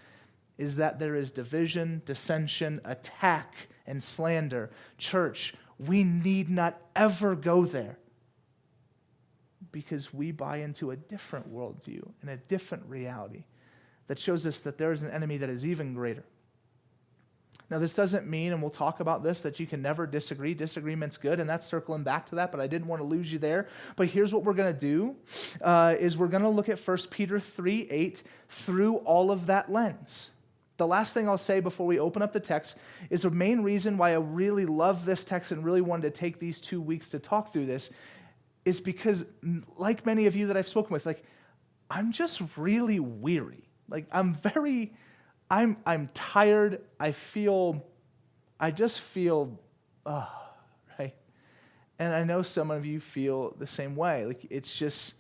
is 0.59 0.77
that 0.77 0.99
there 0.99 1.15
is 1.15 1.31
division, 1.31 2.03
dissension, 2.05 2.81
attack, 2.85 3.69
and 3.87 4.03
slander. 4.03 4.71
Church, 4.99 5.55
we 5.79 6.05
need 6.05 6.50
not 6.50 6.81
ever 6.95 7.35
go 7.35 7.65
there 7.65 7.99
because 9.71 10.12
we 10.12 10.33
buy 10.33 10.59
into 10.59 10.91
a 10.91 10.97
different 10.97 11.53
worldview 11.53 12.03
and 12.21 12.31
a 12.31 12.37
different 12.37 12.85
reality 12.87 13.45
that 14.09 14.19
shows 14.19 14.47
us 14.47 14.61
that 14.62 14.79
there 14.79 14.91
is 14.91 15.03
an 15.03 15.11
enemy 15.11 15.37
that 15.37 15.49
is 15.49 15.65
even 15.65 15.95
greater. 15.95 16.25
Now, 17.71 17.79
this 17.79 17.95
doesn't 17.95 18.27
mean, 18.27 18.53
and 18.53 18.62
we'll 18.62 18.71
talk 18.71 19.00
about 19.00 19.23
this, 19.23 19.43
that 19.43 19.61
you 19.61 19.67
can 19.67 19.83
never 19.83 20.07
disagree. 20.07 20.55
Disagreement's 20.55 21.19
good, 21.19 21.38
and 21.38 21.49
that's 21.49 21.67
circling 21.67 22.03
back 22.03 22.25
to 22.27 22.37
that, 22.37 22.50
but 22.50 22.61
I 22.61 22.67
didn't 22.67 22.88
want 22.88 23.00
to 23.00 23.07
lose 23.07 23.31
you 23.31 23.38
there. 23.38 23.69
But 23.95 24.09
here's 24.09 24.33
what 24.33 24.43
we're 24.43 24.55
going 24.55 24.73
to 24.73 24.81
do 24.81 25.17
uh, 25.61 25.95
is 26.00 26.17
we're 26.17 26.29
going 26.29 26.43
to 26.43 26.49
look 26.49 26.71
at 26.71 26.79
1 26.79 26.97
Peter 27.11 27.38
3 27.38 27.88
8 27.91 28.23
through 28.49 28.97
all 28.97 29.31
of 29.31 29.47
that 29.47 29.71
lens. 29.71 30.31
The 30.79 30.87
last 30.87 31.13
thing 31.13 31.29
I'll 31.29 31.37
say 31.37 31.61
before 31.61 31.87
we 31.87 31.99
open 31.99 32.23
up 32.23 32.33
the 32.33 32.41
text 32.41 32.79
is 33.11 33.23
the 33.23 33.31
main 33.31 33.61
reason 33.61 33.99
why 33.99 34.11
I 34.11 34.19
really 34.19 34.65
love 34.67 35.05
this 35.05 35.25
text 35.25 35.53
and 35.53 35.65
really 35.65 35.81
wanted 35.81 36.03
to 36.03 36.11
take 36.11 36.39
these 36.39 36.61
two 36.61 36.81
weeks 36.81 37.11
to 37.11 37.19
talk 37.19 37.53
through 37.53 37.67
this 37.67 37.91
is 38.65 38.81
because, 38.81 39.27
like 39.77 40.07
many 40.07 40.27
of 40.27 40.35
you 40.35 40.47
that 40.47 40.57
I've 40.57 40.69
spoken 40.69 40.93
with, 40.93 41.05
like, 41.05 41.23
I'm 41.91 42.13
just 42.13 42.43
really 42.57 43.01
weary. 43.01 43.69
Like, 43.89 44.07
I'm 44.13 44.35
very 44.35 44.93
I'm, 45.51 45.79
I'm 45.87 46.09
tired. 46.09 46.83
I 47.01 47.13
feel, 47.13 47.85
I 48.61 48.71
just 48.71 49.01
feel, 49.01 49.59
oh, 50.05 50.29
right? 50.99 51.15
And 51.99 52.15
I 52.15 52.25
know 52.25 52.43
some 52.43 52.71
of 52.71 52.85
you 52.85 53.01
feel 53.01 53.55
the 53.59 53.67
same 53.67 53.97
way. 53.97 54.27
Like 54.27 54.47
it's 54.51 54.75
just, 54.75 55.15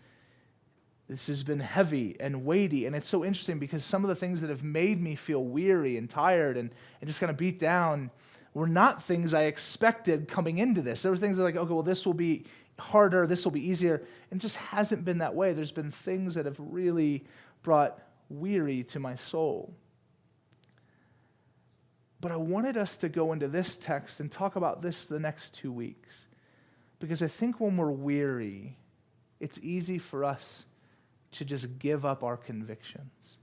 this 1.08 1.26
has 1.28 1.42
been 1.42 1.60
heavy 1.60 2.16
and 2.20 2.44
weighty. 2.44 2.84
And 2.84 2.94
it's 2.94 3.08
so 3.08 3.24
interesting 3.24 3.58
because 3.58 3.82
some 3.82 4.04
of 4.04 4.08
the 4.08 4.14
things 4.14 4.42
that 4.42 4.50
have 4.50 4.62
made 4.62 5.00
me 5.00 5.14
feel 5.14 5.42
weary 5.42 5.96
and 5.96 6.08
tired 6.08 6.56
and, 6.58 6.70
and 7.00 7.08
just 7.08 7.18
kind 7.18 7.30
of 7.30 7.36
beat 7.36 7.58
down 7.58 8.10
were 8.52 8.66
not 8.66 9.02
things 9.02 9.32
I 9.32 9.44
expected 9.44 10.28
coming 10.28 10.58
into 10.58 10.82
this. 10.82 11.02
There 11.02 11.10
were 11.10 11.16
things 11.16 11.38
like, 11.38 11.56
okay, 11.56 11.72
well, 11.72 11.82
this 11.82 12.04
will 12.04 12.14
be 12.14 12.44
harder, 12.78 13.26
this 13.26 13.44
will 13.44 13.52
be 13.52 13.66
easier. 13.66 14.04
And 14.30 14.38
it 14.38 14.42
just 14.42 14.56
hasn't 14.56 15.04
been 15.04 15.18
that 15.18 15.34
way. 15.34 15.54
There's 15.54 15.72
been 15.72 15.90
things 15.90 16.34
that 16.34 16.44
have 16.44 16.58
really 16.58 17.24
brought 17.62 17.98
weary 18.28 18.82
to 18.84 19.00
my 19.00 19.14
soul. 19.14 19.74
But 22.20 22.32
I 22.32 22.36
wanted 22.36 22.76
us 22.76 22.98
to 22.98 23.08
go 23.08 23.32
into 23.32 23.48
this 23.48 23.76
text 23.78 24.20
and 24.20 24.30
talk 24.30 24.56
about 24.56 24.82
this 24.82 25.06
the 25.06 25.20
next 25.20 25.54
two 25.54 25.72
weeks. 25.72 26.26
Because 26.98 27.22
I 27.22 27.28
think 27.28 27.60
when 27.60 27.76
we're 27.76 27.92
weary, 27.92 28.76
it's 29.40 29.58
easy 29.62 29.98
for 29.98 30.24
us 30.24 30.66
to 31.32 31.44
just 31.44 31.78
give 31.78 32.04
up 32.04 32.22
our 32.22 32.36
convictions. 32.36 33.38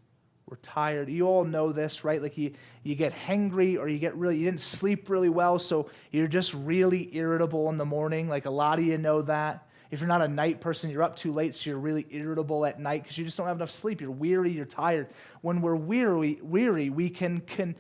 We're 0.48 0.58
tired. 0.58 1.10
You 1.10 1.28
all 1.28 1.44
know 1.44 1.72
this, 1.72 2.04
right? 2.04 2.22
Like 2.22 2.38
you, 2.38 2.52
you 2.84 2.94
get 2.96 3.14
hangry 3.14 3.80
or 3.80 3.88
you 3.88 3.98
get 3.98 4.16
really, 4.16 4.38
you 4.38 4.46
didn't 4.46 4.60
sleep 4.60 5.10
really 5.10 5.30
well, 5.30 5.58
so 5.58 5.90
you're 6.12 6.28
just 6.28 6.54
really 6.54 7.16
irritable 7.16 7.70
in 7.70 7.78
the 7.78 7.86
morning. 7.86 8.30
Like 8.30 8.46
a 8.46 8.52
lot 8.52 8.78
of 8.78 8.86
you 8.86 8.98
know 8.98 9.24
that. 9.24 9.68
If 9.90 10.00
you're 10.02 10.08
not 10.08 10.22
a 10.22 10.28
night 10.28 10.62
person, 10.62 10.90
you're 10.90 11.04
up 11.04 11.16
too 11.16 11.32
late, 11.32 11.56
so 11.56 11.70
you're 11.70 11.80
really 11.80 12.06
irritable 12.10 12.66
at 12.66 12.80
night 12.80 13.04
because 13.04 13.18
you 13.18 13.26
just 13.26 13.38
don't 13.38 13.48
have 13.48 13.58
enough 13.58 13.72
sleep. 13.72 14.02
You're 14.02 14.12
weary, 14.12 14.52
you're 14.52 14.66
tired. 14.66 15.08
When 15.42 15.62
we're 15.62 15.76
weary, 15.76 16.40
weary 16.42 16.90
we 16.90 17.10
can, 17.10 17.40
can 17.42 17.76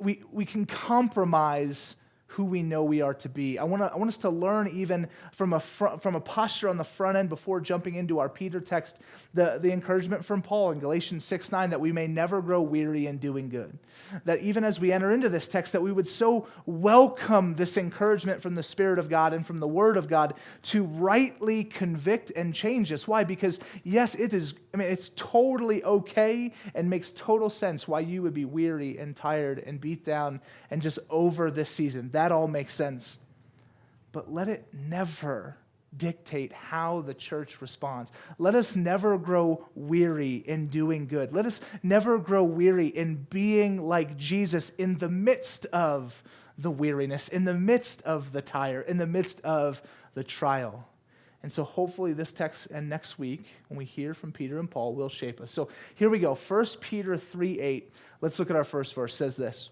we, 0.00 0.22
we 0.32 0.44
can 0.44 0.66
compromise 0.66 1.96
who 2.28 2.44
we 2.44 2.62
know 2.62 2.84
we 2.84 3.00
are 3.00 3.14
to 3.14 3.28
be. 3.28 3.58
I, 3.58 3.64
wanna, 3.64 3.90
I 3.92 3.96
want 3.96 4.08
us 4.08 4.18
to 4.18 4.30
learn 4.30 4.68
even 4.68 5.08
from 5.32 5.54
a, 5.54 5.60
fr- 5.60 5.96
from 6.00 6.14
a 6.14 6.20
posture 6.20 6.68
on 6.68 6.76
the 6.76 6.84
front 6.84 7.16
end 7.16 7.30
before 7.30 7.58
jumping 7.58 7.94
into 7.94 8.18
our 8.18 8.28
Peter 8.28 8.60
text, 8.60 9.00
the, 9.32 9.58
the 9.60 9.72
encouragement 9.72 10.24
from 10.24 10.42
Paul 10.42 10.72
in 10.72 10.78
Galatians 10.78 11.24
6 11.24 11.50
9 11.50 11.70
that 11.70 11.80
we 11.80 11.90
may 11.90 12.06
never 12.06 12.42
grow 12.42 12.60
weary 12.60 13.06
in 13.06 13.16
doing 13.16 13.48
good. 13.48 13.78
That 14.26 14.40
even 14.40 14.62
as 14.62 14.78
we 14.78 14.92
enter 14.92 15.10
into 15.10 15.30
this 15.30 15.48
text, 15.48 15.72
that 15.72 15.80
we 15.80 15.90
would 15.90 16.06
so 16.06 16.46
welcome 16.66 17.54
this 17.54 17.78
encouragement 17.78 18.42
from 18.42 18.54
the 18.54 18.62
Spirit 18.62 18.98
of 18.98 19.08
God 19.08 19.32
and 19.32 19.46
from 19.46 19.58
the 19.58 19.68
Word 19.68 19.96
of 19.96 20.06
God 20.06 20.34
to 20.64 20.84
rightly 20.84 21.64
convict 21.64 22.30
and 22.36 22.54
change 22.54 22.92
us. 22.92 23.08
Why? 23.08 23.24
Because 23.24 23.58
yes, 23.84 24.14
it 24.14 24.34
is, 24.34 24.54
I 24.74 24.76
mean, 24.76 24.88
it's 24.88 25.10
totally 25.16 25.82
okay 25.82 26.52
and 26.74 26.90
makes 26.90 27.10
total 27.10 27.48
sense 27.48 27.88
why 27.88 28.00
you 28.00 28.22
would 28.22 28.34
be 28.34 28.44
weary 28.44 28.98
and 28.98 29.16
tired 29.16 29.60
and 29.60 29.80
beat 29.80 30.04
down 30.04 30.42
and 30.70 30.82
just 30.82 30.98
over 31.08 31.50
this 31.50 31.70
season. 31.70 32.10
That 32.18 32.32
all 32.32 32.48
makes 32.48 32.74
sense. 32.74 33.20
But 34.10 34.32
let 34.32 34.48
it 34.48 34.66
never 34.72 35.56
dictate 35.96 36.52
how 36.52 37.02
the 37.02 37.14
church 37.14 37.62
responds. 37.62 38.10
Let 38.38 38.56
us 38.56 38.74
never 38.74 39.18
grow 39.18 39.68
weary 39.76 40.34
in 40.34 40.66
doing 40.66 41.06
good. 41.06 41.30
Let 41.30 41.46
us 41.46 41.60
never 41.80 42.18
grow 42.18 42.42
weary 42.42 42.88
in 42.88 43.24
being 43.30 43.80
like 43.80 44.16
Jesus 44.16 44.70
in 44.70 44.96
the 44.96 45.08
midst 45.08 45.66
of 45.66 46.24
the 46.58 46.72
weariness, 46.72 47.28
in 47.28 47.44
the 47.44 47.54
midst 47.54 48.02
of 48.02 48.32
the 48.32 48.42
tire, 48.42 48.80
in 48.80 48.96
the 48.96 49.06
midst 49.06 49.40
of 49.42 49.80
the 50.14 50.24
trial. 50.24 50.88
And 51.44 51.52
so 51.52 51.62
hopefully 51.62 52.14
this 52.14 52.32
text 52.32 52.66
and 52.72 52.88
next 52.88 53.20
week 53.20 53.44
when 53.68 53.78
we 53.78 53.84
hear 53.84 54.12
from 54.12 54.32
Peter 54.32 54.58
and 54.58 54.68
Paul 54.68 54.96
will 54.96 55.08
shape 55.08 55.40
us. 55.40 55.52
So 55.52 55.68
here 55.94 56.10
we 56.10 56.18
go. 56.18 56.34
1 56.34 56.66
Peter 56.80 57.16
3 57.16 57.60
8. 57.60 57.92
Let's 58.20 58.40
look 58.40 58.50
at 58.50 58.56
our 58.56 58.64
first 58.64 58.96
verse. 58.96 59.14
Says 59.14 59.36
this. 59.36 59.70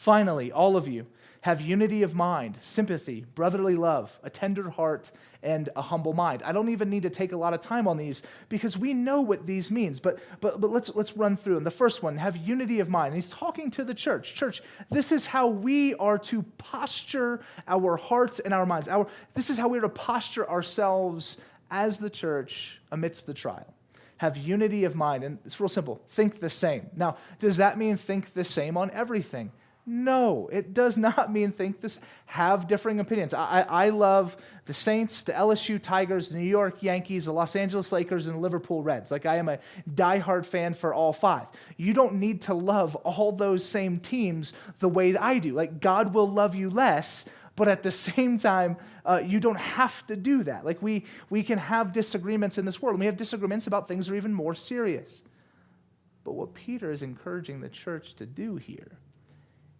Finally, 0.00 0.50
all 0.50 0.78
of 0.78 0.88
you 0.88 1.06
have 1.42 1.60
unity 1.60 2.02
of 2.02 2.14
mind, 2.14 2.58
sympathy, 2.62 3.26
brotherly 3.34 3.76
love, 3.76 4.18
a 4.22 4.30
tender 4.30 4.70
heart, 4.70 5.10
and 5.42 5.68
a 5.76 5.82
humble 5.82 6.14
mind. 6.14 6.42
I 6.42 6.52
don't 6.52 6.70
even 6.70 6.88
need 6.88 7.02
to 7.02 7.10
take 7.10 7.32
a 7.32 7.36
lot 7.36 7.52
of 7.52 7.60
time 7.60 7.86
on 7.86 7.98
these 7.98 8.22
because 8.48 8.78
we 8.78 8.94
know 8.94 9.20
what 9.20 9.46
these 9.46 9.70
means. 9.70 10.00
But 10.00 10.18
but 10.40 10.58
but 10.58 10.70
let's 10.70 10.94
let's 10.94 11.18
run 11.18 11.36
through 11.36 11.56
them. 11.56 11.64
The 11.64 11.70
first 11.70 12.02
one, 12.02 12.16
have 12.16 12.38
unity 12.38 12.80
of 12.80 12.88
mind. 12.88 13.14
He's 13.14 13.28
talking 13.28 13.70
to 13.72 13.84
the 13.84 13.92
church. 13.92 14.34
Church, 14.34 14.62
this 14.90 15.12
is 15.12 15.26
how 15.26 15.48
we 15.48 15.94
are 15.96 16.16
to 16.16 16.44
posture 16.56 17.42
our 17.68 17.98
hearts 17.98 18.38
and 18.40 18.54
our 18.54 18.64
minds. 18.64 18.88
Our 18.88 19.06
this 19.34 19.50
is 19.50 19.58
how 19.58 19.68
we 19.68 19.76
are 19.76 19.82
to 19.82 19.90
posture 19.90 20.48
ourselves 20.48 21.36
as 21.70 21.98
the 21.98 22.08
church 22.08 22.80
amidst 22.90 23.26
the 23.26 23.34
trial 23.34 23.74
have 24.16 24.38
unity 24.38 24.84
of 24.84 24.96
mind. 24.96 25.24
And 25.24 25.38
it's 25.44 25.60
real 25.60 25.68
simple 25.68 26.00
think 26.08 26.40
the 26.40 26.48
same. 26.48 26.88
Now, 26.96 27.18
does 27.38 27.58
that 27.58 27.76
mean 27.76 27.98
think 27.98 28.32
the 28.32 28.44
same 28.44 28.78
on 28.78 28.90
everything? 28.92 29.52
No, 29.92 30.48
it 30.52 30.72
does 30.72 30.96
not 31.08 31.32
mean 31.32 31.50
think 31.50 31.80
this, 31.80 31.98
have 32.26 32.68
differing 32.68 33.00
opinions. 33.00 33.34
I, 33.34 33.66
I 33.68 33.88
love 33.88 34.36
the 34.66 34.72
Saints, 34.72 35.24
the 35.24 35.32
LSU 35.32 35.82
Tigers, 35.82 36.28
the 36.28 36.38
New 36.38 36.48
York 36.48 36.80
Yankees, 36.80 37.24
the 37.24 37.32
Los 37.32 37.56
Angeles 37.56 37.90
Lakers, 37.90 38.28
and 38.28 38.40
Liverpool 38.40 38.84
Reds. 38.84 39.10
Like 39.10 39.26
I 39.26 39.38
am 39.38 39.48
a 39.48 39.58
diehard 39.92 40.46
fan 40.46 40.74
for 40.74 40.94
all 40.94 41.12
five. 41.12 41.48
You 41.76 41.92
don't 41.92 42.14
need 42.14 42.42
to 42.42 42.54
love 42.54 42.94
all 42.96 43.32
those 43.32 43.64
same 43.64 43.98
teams 43.98 44.52
the 44.78 44.88
way 44.88 45.16
I 45.16 45.40
do. 45.40 45.54
Like 45.54 45.80
God 45.80 46.14
will 46.14 46.28
love 46.28 46.54
you 46.54 46.70
less, 46.70 47.24
but 47.56 47.66
at 47.66 47.82
the 47.82 47.90
same 47.90 48.38
time, 48.38 48.76
uh, 49.04 49.20
you 49.26 49.40
don't 49.40 49.58
have 49.58 50.06
to 50.06 50.14
do 50.14 50.44
that. 50.44 50.64
Like 50.64 50.80
we, 50.80 51.04
we 51.30 51.42
can 51.42 51.58
have 51.58 51.92
disagreements 51.92 52.58
in 52.58 52.64
this 52.64 52.80
world, 52.80 52.94
and 52.94 53.00
we 53.00 53.06
have 53.06 53.16
disagreements 53.16 53.66
about 53.66 53.88
things 53.88 54.06
that 54.06 54.12
are 54.12 54.16
even 54.16 54.32
more 54.32 54.54
serious. 54.54 55.24
But 56.22 56.34
what 56.34 56.54
Peter 56.54 56.92
is 56.92 57.02
encouraging 57.02 57.60
the 57.60 57.68
church 57.68 58.14
to 58.16 58.26
do 58.26 58.54
here 58.54 59.00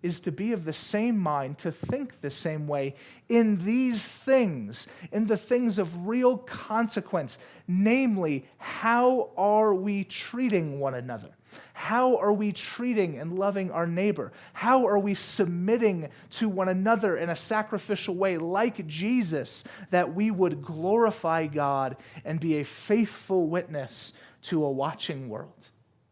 is 0.03 0.21
to 0.21 0.33
be 0.33 0.53
of 0.53 0.65
the 0.65 0.73
same 0.73 1.19
mind, 1.19 1.59
to 1.59 1.71
think 1.71 2.21
the 2.21 2.31
same 2.31 2.67
way 2.67 2.95
in 3.29 3.65
these 3.65 4.07
things, 4.07 4.87
in 5.13 5.27
the 5.27 5.37
things 5.37 5.79
of 5.79 6.09
real 6.09 6.39
consequence. 6.39 7.39
Namely, 7.69 8.47
how 8.59 9.31
are 9.37 9.75
we 9.75 10.05
treating 10.05 10.81
one 10.81 10.95
another? 10.95 11.31
How 11.73 12.17
are 12.17 12.33
we 12.33 12.53
treating 12.53 13.19
and 13.19 13.39
loving 13.39 13.71
our 13.71 13.87
neighbor? 13.87 14.33
How 14.53 14.87
are 14.87 14.99
we 14.99 15.15
submitting 15.15 16.09
to 16.31 16.49
one 16.49 16.69
another 16.69 17.17
in 17.17 17.31
a 17.31 17.37
sacrificial 17.37 18.15
way, 18.15 18.39
like 18.39 18.87
Jesus, 18.87 19.65
that 19.91 20.15
we 20.15 20.31
would 20.31 20.63
glorify 20.63 21.47
God 21.47 21.97
and 22.25 22.39
be 22.39 22.61
a 22.61 22.65
faithful 22.65 23.49
witness 23.49 24.13
to 24.43 24.65
a 24.65 24.71
watching 24.71 25.29
world? 25.29 25.69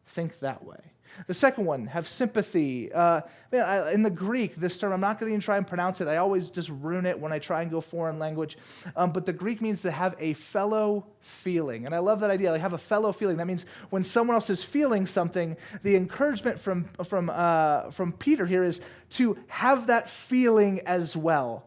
Think 0.07 0.40
that 0.40 0.64
way. 0.64 0.88
The 1.26 1.34
second 1.34 1.64
one, 1.64 1.87
have 1.87 2.06
sympathy. 2.06 2.92
Uh, 2.92 3.22
I, 3.52 3.92
in 3.92 4.02
the 4.02 4.10
Greek, 4.10 4.54
this 4.56 4.78
term, 4.78 4.92
I'm 4.92 5.00
not 5.00 5.18
going 5.18 5.30
to 5.30 5.34
even 5.34 5.40
try 5.40 5.56
and 5.56 5.66
pronounce 5.66 6.00
it. 6.00 6.08
I 6.08 6.18
always 6.18 6.50
just 6.50 6.68
ruin 6.68 7.06
it 7.06 7.18
when 7.18 7.32
I 7.32 7.38
try 7.38 7.62
and 7.62 7.70
go 7.70 7.80
foreign 7.80 8.18
language. 8.18 8.56
Um, 8.96 9.12
but 9.12 9.26
the 9.26 9.32
Greek 9.32 9.60
means 9.60 9.82
to 9.82 9.90
have 9.90 10.14
a 10.18 10.34
fellow 10.34 11.06
feeling. 11.20 11.87
And 11.87 11.94
I 11.94 11.98
love 11.98 12.20
that 12.20 12.30
idea. 12.30 12.52
Like 12.52 12.60
have 12.60 12.72
a 12.72 12.78
fellow 12.78 13.12
feeling. 13.12 13.38
That 13.38 13.46
means 13.46 13.66
when 13.90 14.02
someone 14.02 14.34
else 14.34 14.50
is 14.50 14.62
feeling 14.62 15.06
something, 15.06 15.56
the 15.82 15.96
encouragement 15.96 16.60
from, 16.60 16.84
from, 17.04 17.30
uh, 17.30 17.90
from 17.90 18.12
Peter 18.12 18.46
here 18.46 18.64
is 18.64 18.80
to 19.10 19.38
have 19.48 19.88
that 19.88 20.08
feeling 20.08 20.80
as 20.87 21.16
well. 21.16 21.66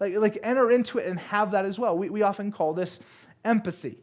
Like, 0.00 0.14
like 0.14 0.38
enter 0.42 0.70
into 0.70 0.98
it 0.98 1.06
and 1.06 1.18
have 1.18 1.52
that 1.52 1.64
as 1.64 1.78
well. 1.78 1.96
We, 1.96 2.08
we 2.08 2.22
often 2.22 2.52
call 2.52 2.72
this 2.72 3.00
empathy. 3.44 3.98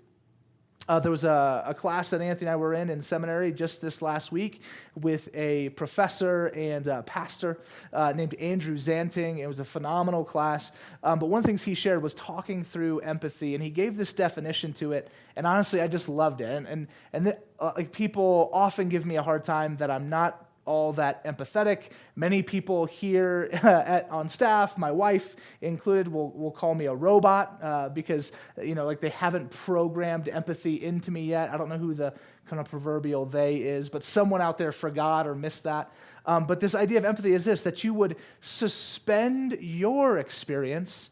Uh, 0.87 0.99
there 0.99 1.09
was 1.09 1.23
a, 1.23 1.63
a, 1.65 1.73
class 1.73 2.11
that 2.11 2.21
Anthony 2.21 2.45
and 2.47 2.53
I 2.53 2.55
were 2.57 2.73
in 2.75 2.91
in 2.91 3.01
seminary 3.01 3.51
just 3.51 3.81
this 3.81 4.03
last 4.03 4.31
week 4.31 4.61
with 4.93 5.29
a 5.35 5.69
professor 5.69 6.47
and 6.47 6.85
a 6.85 7.01
pastor 7.01 7.59
uh, 7.91 8.13
named 8.15 8.35
Andrew 8.35 8.75
Zanting. 8.75 9.39
It 9.39 9.47
was 9.47 9.59
a 9.59 9.65
phenomenal 9.65 10.23
class. 10.23 10.71
Um, 11.03 11.17
but 11.17 11.25
one 11.25 11.39
of 11.39 11.43
the 11.43 11.47
things 11.47 11.63
he 11.63 11.73
shared 11.73 12.03
was 12.03 12.13
talking 12.13 12.63
through 12.63 12.99
empathy, 12.99 13.55
and 13.55 13.63
he 13.63 13.71
gave 13.71 13.97
this 13.97 14.13
definition 14.13 14.73
to 14.73 14.91
it. 14.91 15.09
And 15.35 15.47
honestly, 15.47 15.81
I 15.81 15.87
just 15.87 16.07
loved 16.07 16.41
it. 16.41 16.49
And, 16.49 16.67
and, 16.67 16.87
and 17.13 17.27
the, 17.27 17.39
uh, 17.59 17.71
like 17.75 17.91
people 17.91 18.51
often 18.53 18.87
give 18.87 19.07
me 19.07 19.15
a 19.17 19.23
hard 19.23 19.43
time 19.43 19.77
that 19.77 19.89
I'm 19.89 20.09
not 20.09 20.44
all 20.65 20.93
that 20.93 21.23
empathetic. 21.25 21.91
Many 22.15 22.41
people 22.41 22.85
here 22.85 23.49
at, 23.63 24.09
on 24.09 24.27
staff, 24.27 24.77
my 24.77 24.91
wife 24.91 25.35
included, 25.61 26.07
will, 26.07 26.31
will 26.31 26.51
call 26.51 26.75
me 26.75 26.85
a 26.85 26.93
robot 26.93 27.59
uh, 27.61 27.89
because, 27.89 28.31
you 28.61 28.75
know, 28.75 28.85
like 28.85 28.99
they 28.99 29.09
haven't 29.09 29.51
programmed 29.51 30.27
empathy 30.27 30.83
into 30.83 31.11
me 31.11 31.23
yet. 31.23 31.51
I 31.51 31.57
don't 31.57 31.69
know 31.69 31.77
who 31.77 31.93
the 31.93 32.13
kind 32.49 32.59
of 32.59 32.69
proverbial 32.69 33.25
they 33.25 33.57
is, 33.57 33.89
but 33.89 34.03
someone 34.03 34.41
out 34.41 34.57
there 34.57 34.71
forgot 34.71 35.27
or 35.27 35.35
missed 35.35 35.63
that. 35.63 35.91
Um, 36.25 36.45
but 36.45 36.59
this 36.59 36.75
idea 36.75 36.97
of 36.97 37.05
empathy 37.05 37.33
is 37.33 37.45
this 37.45 37.63
that 37.63 37.83
you 37.83 37.93
would 37.93 38.17
suspend 38.41 39.57
your 39.61 40.17
experience 40.17 41.11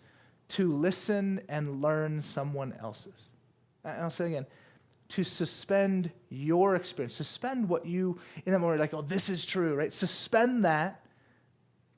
to 0.50 0.72
listen 0.72 1.42
and 1.48 1.82
learn 1.82 2.22
someone 2.22 2.74
else's. 2.80 3.30
I'll 3.86 4.10
say 4.10 4.28
again, 4.28 4.46
to 5.14 5.24
suspend 5.24 6.12
your 6.30 6.76
experience, 6.76 7.14
suspend 7.14 7.70
what 7.70 7.86
you, 7.86 8.20
in 8.46 8.52
that 8.52 8.60
moment, 8.60 8.80
like, 8.80 8.94
oh, 8.96 9.02
this 9.02 9.30
is 9.30 9.46
true, 9.46 9.76
right? 9.76 9.94
Suspend 9.94 10.66
that 10.66 11.06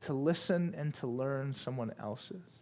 to 0.02 0.14
listen 0.14 0.76
and 0.78 0.94
to 0.96 1.08
learn 1.08 1.54
someone 1.54 1.94
else's. 1.98 2.62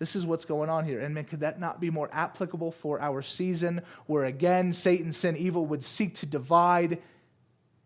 This 0.00 0.16
is 0.16 0.26
what's 0.26 0.44
going 0.44 0.68
on 0.68 0.84
here. 0.84 0.98
And 0.98 1.14
man, 1.14 1.24
could 1.24 1.40
that 1.40 1.60
not 1.60 1.80
be 1.80 1.88
more 1.88 2.10
applicable 2.12 2.72
for 2.72 3.00
our 3.00 3.22
season 3.22 3.82
where, 4.06 4.24
again, 4.24 4.72
Satan, 4.72 5.12
sin, 5.12 5.36
evil 5.36 5.66
would 5.66 5.84
seek 5.84 6.14
to 6.16 6.26
divide? 6.26 7.00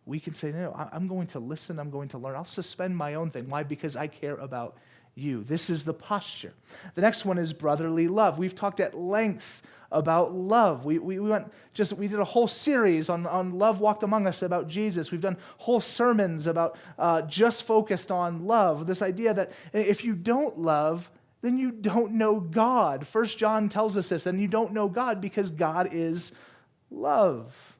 We 0.06 0.18
can 0.18 0.32
say, 0.32 0.52
no, 0.52 0.72
I'm 0.90 1.08
going 1.08 1.26
to 1.28 1.38
listen, 1.38 1.78
I'm 1.78 1.90
going 1.90 2.08
to 2.08 2.18
learn. 2.18 2.34
I'll 2.34 2.44
suspend 2.44 2.96
my 2.96 3.14
own 3.14 3.30
thing. 3.30 3.50
Why? 3.50 3.62
Because 3.62 3.94
I 3.94 4.06
care 4.06 4.36
about 4.36 4.78
you. 5.14 5.44
This 5.44 5.68
is 5.68 5.84
the 5.84 5.92
posture. 5.92 6.54
The 6.94 7.02
next 7.02 7.26
one 7.26 7.36
is 7.36 7.52
brotherly 7.52 8.08
love. 8.08 8.38
We've 8.38 8.54
talked 8.54 8.80
at 8.80 8.96
length 8.96 9.62
about 9.92 10.34
love. 10.34 10.84
We, 10.84 10.98
we, 10.98 11.18
we, 11.18 11.30
went 11.30 11.52
just 11.74 11.92
we 11.94 12.08
did 12.08 12.18
a 12.18 12.24
whole 12.24 12.48
series 12.48 13.08
on, 13.08 13.26
on 13.26 13.58
love 13.58 13.80
walked 13.80 14.02
among 14.02 14.26
us 14.26 14.42
about 14.42 14.68
Jesus. 14.68 15.10
We've 15.10 15.20
done 15.20 15.36
whole 15.58 15.80
sermons 15.80 16.46
about 16.46 16.76
uh, 16.98 17.22
just 17.22 17.62
focused 17.64 18.10
on 18.10 18.46
love. 18.46 18.86
This 18.86 19.02
idea 19.02 19.34
that 19.34 19.52
if 19.72 20.04
you 20.04 20.14
don't 20.14 20.58
love, 20.58 21.10
then 21.42 21.56
you 21.56 21.70
don't 21.70 22.12
know 22.12 22.40
God. 22.40 23.06
First 23.06 23.38
John 23.38 23.68
tells 23.68 23.96
us 23.96 24.08
this, 24.08 24.26
and 24.26 24.40
you 24.40 24.48
don't 24.48 24.72
know 24.72 24.88
God 24.88 25.20
because 25.20 25.50
God 25.50 25.90
is 25.92 26.32
love. 26.90 27.74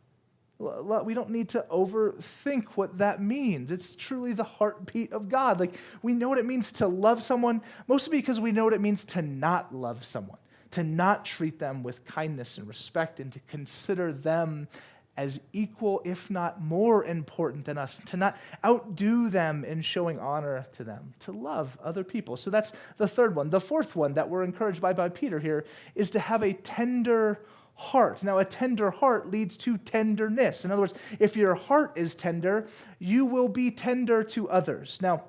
We 0.58 1.12
don't 1.12 1.28
need 1.28 1.50
to 1.50 1.66
overthink 1.70 2.64
what 2.76 2.96
that 2.98 3.20
means. 3.20 3.70
It's 3.70 3.94
truly 3.94 4.32
the 4.32 4.44
heartbeat 4.44 5.12
of 5.12 5.28
God. 5.28 5.60
Like, 5.60 5.74
we 6.00 6.14
know 6.14 6.30
what 6.30 6.38
it 6.38 6.46
means 6.46 6.72
to 6.72 6.86
love 6.86 7.22
someone, 7.22 7.60
mostly 7.88 8.16
because 8.16 8.40
we 8.40 8.52
know 8.52 8.64
what 8.64 8.72
it 8.72 8.80
means 8.80 9.04
to 9.06 9.20
not 9.20 9.74
love 9.74 10.02
someone 10.02 10.38
to 10.76 10.84
not 10.84 11.24
treat 11.24 11.58
them 11.58 11.82
with 11.82 12.04
kindness 12.04 12.58
and 12.58 12.68
respect, 12.68 13.18
and 13.18 13.32
to 13.32 13.40
consider 13.48 14.12
them 14.12 14.68
as 15.16 15.40
equal, 15.54 16.02
if 16.04 16.28
not 16.28 16.60
more 16.60 17.02
important 17.02 17.64
than 17.64 17.78
us, 17.78 18.02
to 18.04 18.18
not 18.18 18.36
outdo 18.62 19.30
them 19.30 19.64
in 19.64 19.80
showing 19.80 20.18
honor 20.18 20.66
to 20.74 20.84
them, 20.84 21.14
to 21.18 21.32
love 21.32 21.78
other 21.82 22.04
people. 22.04 22.36
So 22.36 22.50
that's 22.50 22.74
the 22.98 23.08
third 23.08 23.34
one. 23.34 23.48
The 23.48 23.58
fourth 23.58 23.96
one 23.96 24.12
that 24.12 24.28
we're 24.28 24.44
encouraged 24.44 24.82
by 24.82 24.92
by 24.92 25.08
Peter 25.08 25.38
here 25.38 25.64
is 25.94 26.10
to 26.10 26.18
have 26.18 26.42
a 26.42 26.52
tender 26.52 27.40
heart. 27.76 28.22
Now, 28.22 28.36
a 28.36 28.44
tender 28.44 28.90
heart 28.90 29.30
leads 29.30 29.56
to 29.58 29.78
tenderness. 29.78 30.66
In 30.66 30.70
other 30.70 30.82
words, 30.82 30.94
if 31.18 31.38
your 31.38 31.54
heart 31.54 31.92
is 31.96 32.14
tender, 32.14 32.68
you 32.98 33.24
will 33.24 33.48
be 33.48 33.70
tender 33.70 34.22
to 34.24 34.50
others. 34.50 34.98
Now, 35.00 35.24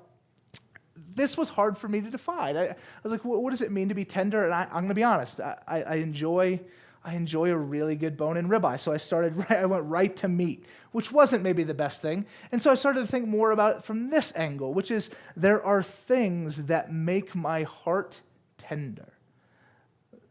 this 1.18 1.36
was 1.36 1.48
hard 1.48 1.76
for 1.76 1.88
me 1.88 2.00
to 2.00 2.10
define. 2.10 2.56
I, 2.56 2.68
I 2.68 2.76
was 3.02 3.12
like, 3.12 3.24
what, 3.24 3.50
does 3.50 3.62
it 3.62 3.70
mean 3.70 3.88
to 3.88 3.94
be 3.94 4.04
tender? 4.04 4.44
And 4.44 4.54
I, 4.54 4.62
am 4.64 4.70
going 4.70 4.88
to 4.88 4.94
be 4.94 5.04
honest. 5.04 5.40
I, 5.40 5.56
I, 5.66 5.96
enjoy 5.96 6.60
I 7.04 7.14
enjoy 7.14 7.50
a 7.50 7.56
really 7.56 7.96
good 7.96 8.16
bone 8.16 8.36
and 8.36 8.50
ribeye. 8.50 8.78
So 8.78 8.92
I 8.92 8.96
started. 8.96 9.46
I 9.50 9.66
went 9.66 9.84
right 9.84 10.14
to 10.16 10.28
meat, 10.28 10.64
which 10.92 11.12
wasn't 11.12 11.42
maybe 11.42 11.62
the 11.62 11.74
best 11.74 12.02
thing. 12.02 12.26
And 12.52 12.60
so 12.60 12.70
I 12.70 12.74
started 12.74 13.00
to 13.00 13.06
think 13.06 13.28
more 13.28 13.50
about 13.50 13.76
it 13.76 13.84
from 13.84 14.10
this 14.10 14.34
angle, 14.36 14.74
which 14.74 14.90
is 14.90 15.10
there 15.36 15.64
are 15.64 15.82
things 15.82 16.64
that 16.64 16.92
make 16.92 17.34
my 17.34 17.62
heart 17.62 18.20
tender. 18.56 19.12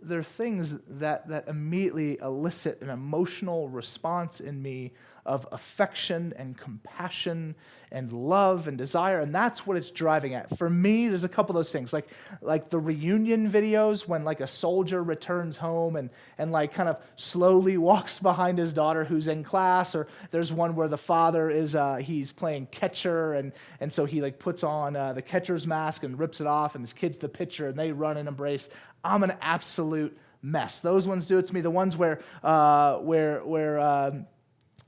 There 0.02 0.20
are 0.20 0.24
things 0.24 0.78
that 0.88 1.28
that 1.30 1.48
immediately 1.48 2.20
elicit 2.22 2.82
an 2.82 2.90
emotional 2.90 3.70
response 3.70 4.40
in 4.40 4.62
me 4.62 4.94
of 5.28 5.46
affection 5.52 6.34
and 6.38 6.58
compassion 6.58 7.54
and 7.92 8.12
love 8.12 8.68
and 8.68 8.78
desire 8.78 9.20
and 9.20 9.34
that's 9.34 9.68
what 9.68 9.78
it's 9.78 9.92
driving 9.92 10.34
at. 10.34 10.58
For 10.58 10.70
me 10.70 11.10
there's 11.10 11.24
a 11.26 11.30
couple 11.30 11.56
of 11.56 11.60
those 11.60 11.72
things 11.72 11.94
like 11.94 12.08
like 12.42 12.70
the 12.70 12.80
reunion 12.80 13.50
videos 13.50 14.08
when 14.08 14.24
like 14.24 14.40
a 14.40 14.48
soldier 14.48 15.04
returns 15.04 15.58
home 15.58 15.98
and 15.98 16.10
and 16.38 16.52
like 16.52 16.74
kind 16.74 16.90
of 16.90 16.98
slowly 17.16 17.78
walks 17.90 18.20
behind 18.20 18.58
his 18.58 18.74
daughter 18.74 19.04
who's 19.04 19.28
in 19.28 19.44
class 19.44 19.94
or 19.94 20.08
there's 20.32 20.52
one 20.52 20.76
where 20.76 20.88
the 20.88 20.98
father 20.98 21.50
is 21.50 21.76
uh, 21.76 21.98
he's 21.98 22.32
playing 22.32 22.66
catcher 22.68 23.34
and 23.34 23.52
and 23.82 23.92
so 23.92 24.06
he 24.06 24.22
like 24.22 24.40
puts 24.40 24.64
on 24.64 24.96
uh, 24.96 25.14
the 25.14 25.22
catcher's 25.22 25.68
mask 25.68 26.04
and 26.04 26.18
rips 26.18 26.42
it 26.42 26.48
off 26.48 26.76
and 26.76 26.84
his 26.84 26.94
kid's 26.94 27.18
the 27.18 27.30
pitcher 27.30 27.68
and 27.68 27.78
they 27.78 27.92
run 27.92 28.18
and 28.18 28.28
embrace. 28.28 28.70
I'm 29.04 29.24
an 29.24 29.34
absolute 29.42 30.18
mess. 30.42 30.80
Those 30.80 31.08
ones 31.08 31.28
do 31.28 31.38
it 31.38 31.46
to 31.48 31.54
me. 31.54 31.62
The 31.62 31.72
ones 31.72 31.98
where 31.98 32.22
uh, 32.44 32.98
where 32.98 33.44
where 33.44 33.80
um, 33.80 34.26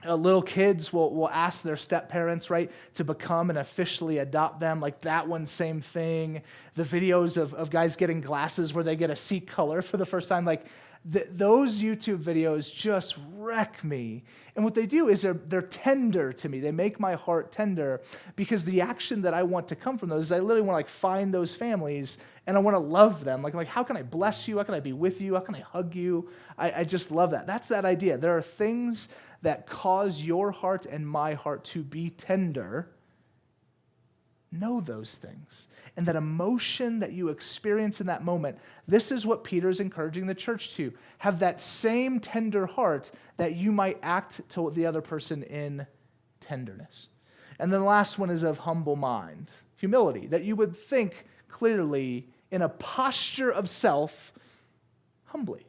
uh, 0.05 0.15
little 0.15 0.41
kids 0.41 0.93
will, 0.93 1.13
will 1.13 1.29
ask 1.29 1.63
their 1.63 1.75
step 1.75 2.07
parents 2.07 2.49
right 2.49 2.71
to 2.93 3.03
become 3.03 3.49
and 3.49 3.59
officially 3.59 4.19
adopt 4.19 4.59
them 4.59 4.79
like 4.79 5.01
that 5.01 5.27
one 5.27 5.45
same 5.45 5.81
thing. 5.81 6.41
The 6.75 6.83
videos 6.83 7.35
of, 7.35 7.53
of 7.53 7.69
guys 7.69 7.95
getting 7.95 8.21
glasses 8.21 8.73
where 8.73 8.83
they 8.83 8.95
get 8.95 9.09
a 9.09 9.15
seat 9.15 9.47
color 9.47 9.81
for 9.81 9.97
the 9.97 10.05
first 10.05 10.29
time 10.29 10.45
like 10.45 10.65
th- 11.11 11.27
those 11.31 11.79
youtube 11.79 12.23
videos 12.23 12.73
just 12.73 13.17
wreck 13.33 13.83
me. 13.83 14.23
And 14.55 14.63
what 14.63 14.73
they 14.73 14.85
do 14.85 15.09
is 15.09 15.21
they're, 15.21 15.33
they're 15.33 15.61
tender 15.61 16.33
to 16.33 16.49
me. 16.49 16.59
They 16.59 16.71
make 16.71 16.99
my 16.99 17.15
heart 17.15 17.51
tender 17.51 18.01
because 18.35 18.63
the 18.63 18.81
action 18.81 19.23
that 19.23 19.33
i 19.33 19.43
want 19.43 19.67
to 19.69 19.75
come 19.75 19.97
from 19.97 20.07
those 20.07 20.25
is 20.25 20.31
i 20.31 20.39
literally 20.39 20.61
want 20.61 20.75
to 20.75 20.79
like 20.79 20.89
find 20.89 21.33
those 21.33 21.55
families 21.55 22.17
and 22.49 22.57
i 22.57 22.61
want 22.61 22.73
to 22.73 22.79
love 22.79 23.23
them. 23.23 23.43
Like, 23.43 23.53
like 23.53 23.67
how 23.67 23.83
can 23.83 23.95
i 23.95 24.01
bless 24.01 24.47
you? 24.47 24.57
How 24.57 24.63
can 24.63 24.73
i 24.73 24.79
be 24.79 24.91
with 24.91 25.21
you? 25.21 25.35
How 25.35 25.41
can 25.41 25.55
i 25.55 25.59
hug 25.59 25.95
you? 25.95 26.29
I, 26.57 26.81
I 26.81 26.83
just 26.83 27.11
love 27.11 27.31
that. 27.31 27.45
That's 27.45 27.67
that 27.67 27.85
idea. 27.85 28.17
There 28.17 28.35
are 28.35 28.41
things 28.41 29.07
that 29.43 29.67
cause 29.67 30.21
your 30.21 30.51
heart 30.51 30.85
and 30.87 31.07
my 31.07 31.35
heart 31.35 31.63
to 31.63 31.83
be 31.83 32.09
tender, 32.09 32.89
know 34.51 34.81
those 34.81 35.15
things. 35.15 35.67
And 35.95 36.07
that 36.07 36.15
emotion 36.15 36.99
that 36.99 37.13
you 37.13 37.29
experience 37.29 38.01
in 38.01 38.07
that 38.07 38.23
moment, 38.23 38.57
this 38.87 39.11
is 39.11 39.27
what 39.27 39.43
Peter 39.43 39.69
is 39.69 39.79
encouraging 39.79 40.25
the 40.25 40.35
church 40.35 40.73
to. 40.73 40.91
Have 41.19 41.39
that 41.39 41.61
same 41.61 42.19
tender 42.19 42.65
heart 42.65 43.11
that 43.37 43.55
you 43.55 43.71
might 43.71 43.99
act 44.01 44.41
to 44.49 44.71
the 44.71 44.87
other 44.87 45.01
person 45.01 45.43
in 45.43 45.85
tenderness. 46.39 47.09
And 47.59 47.71
then 47.71 47.81
the 47.81 47.85
last 47.85 48.17
one 48.17 48.31
is 48.31 48.43
of 48.43 48.57
humble 48.57 48.95
mind, 48.95 49.51
humility, 49.75 50.25
that 50.27 50.43
you 50.43 50.55
would 50.55 50.75
think 50.75 51.25
clearly 51.49 52.27
in 52.51 52.61
a 52.61 52.69
posture 52.69 53.51
of 53.51 53.69
self 53.69 54.33
humbly. 55.25 55.65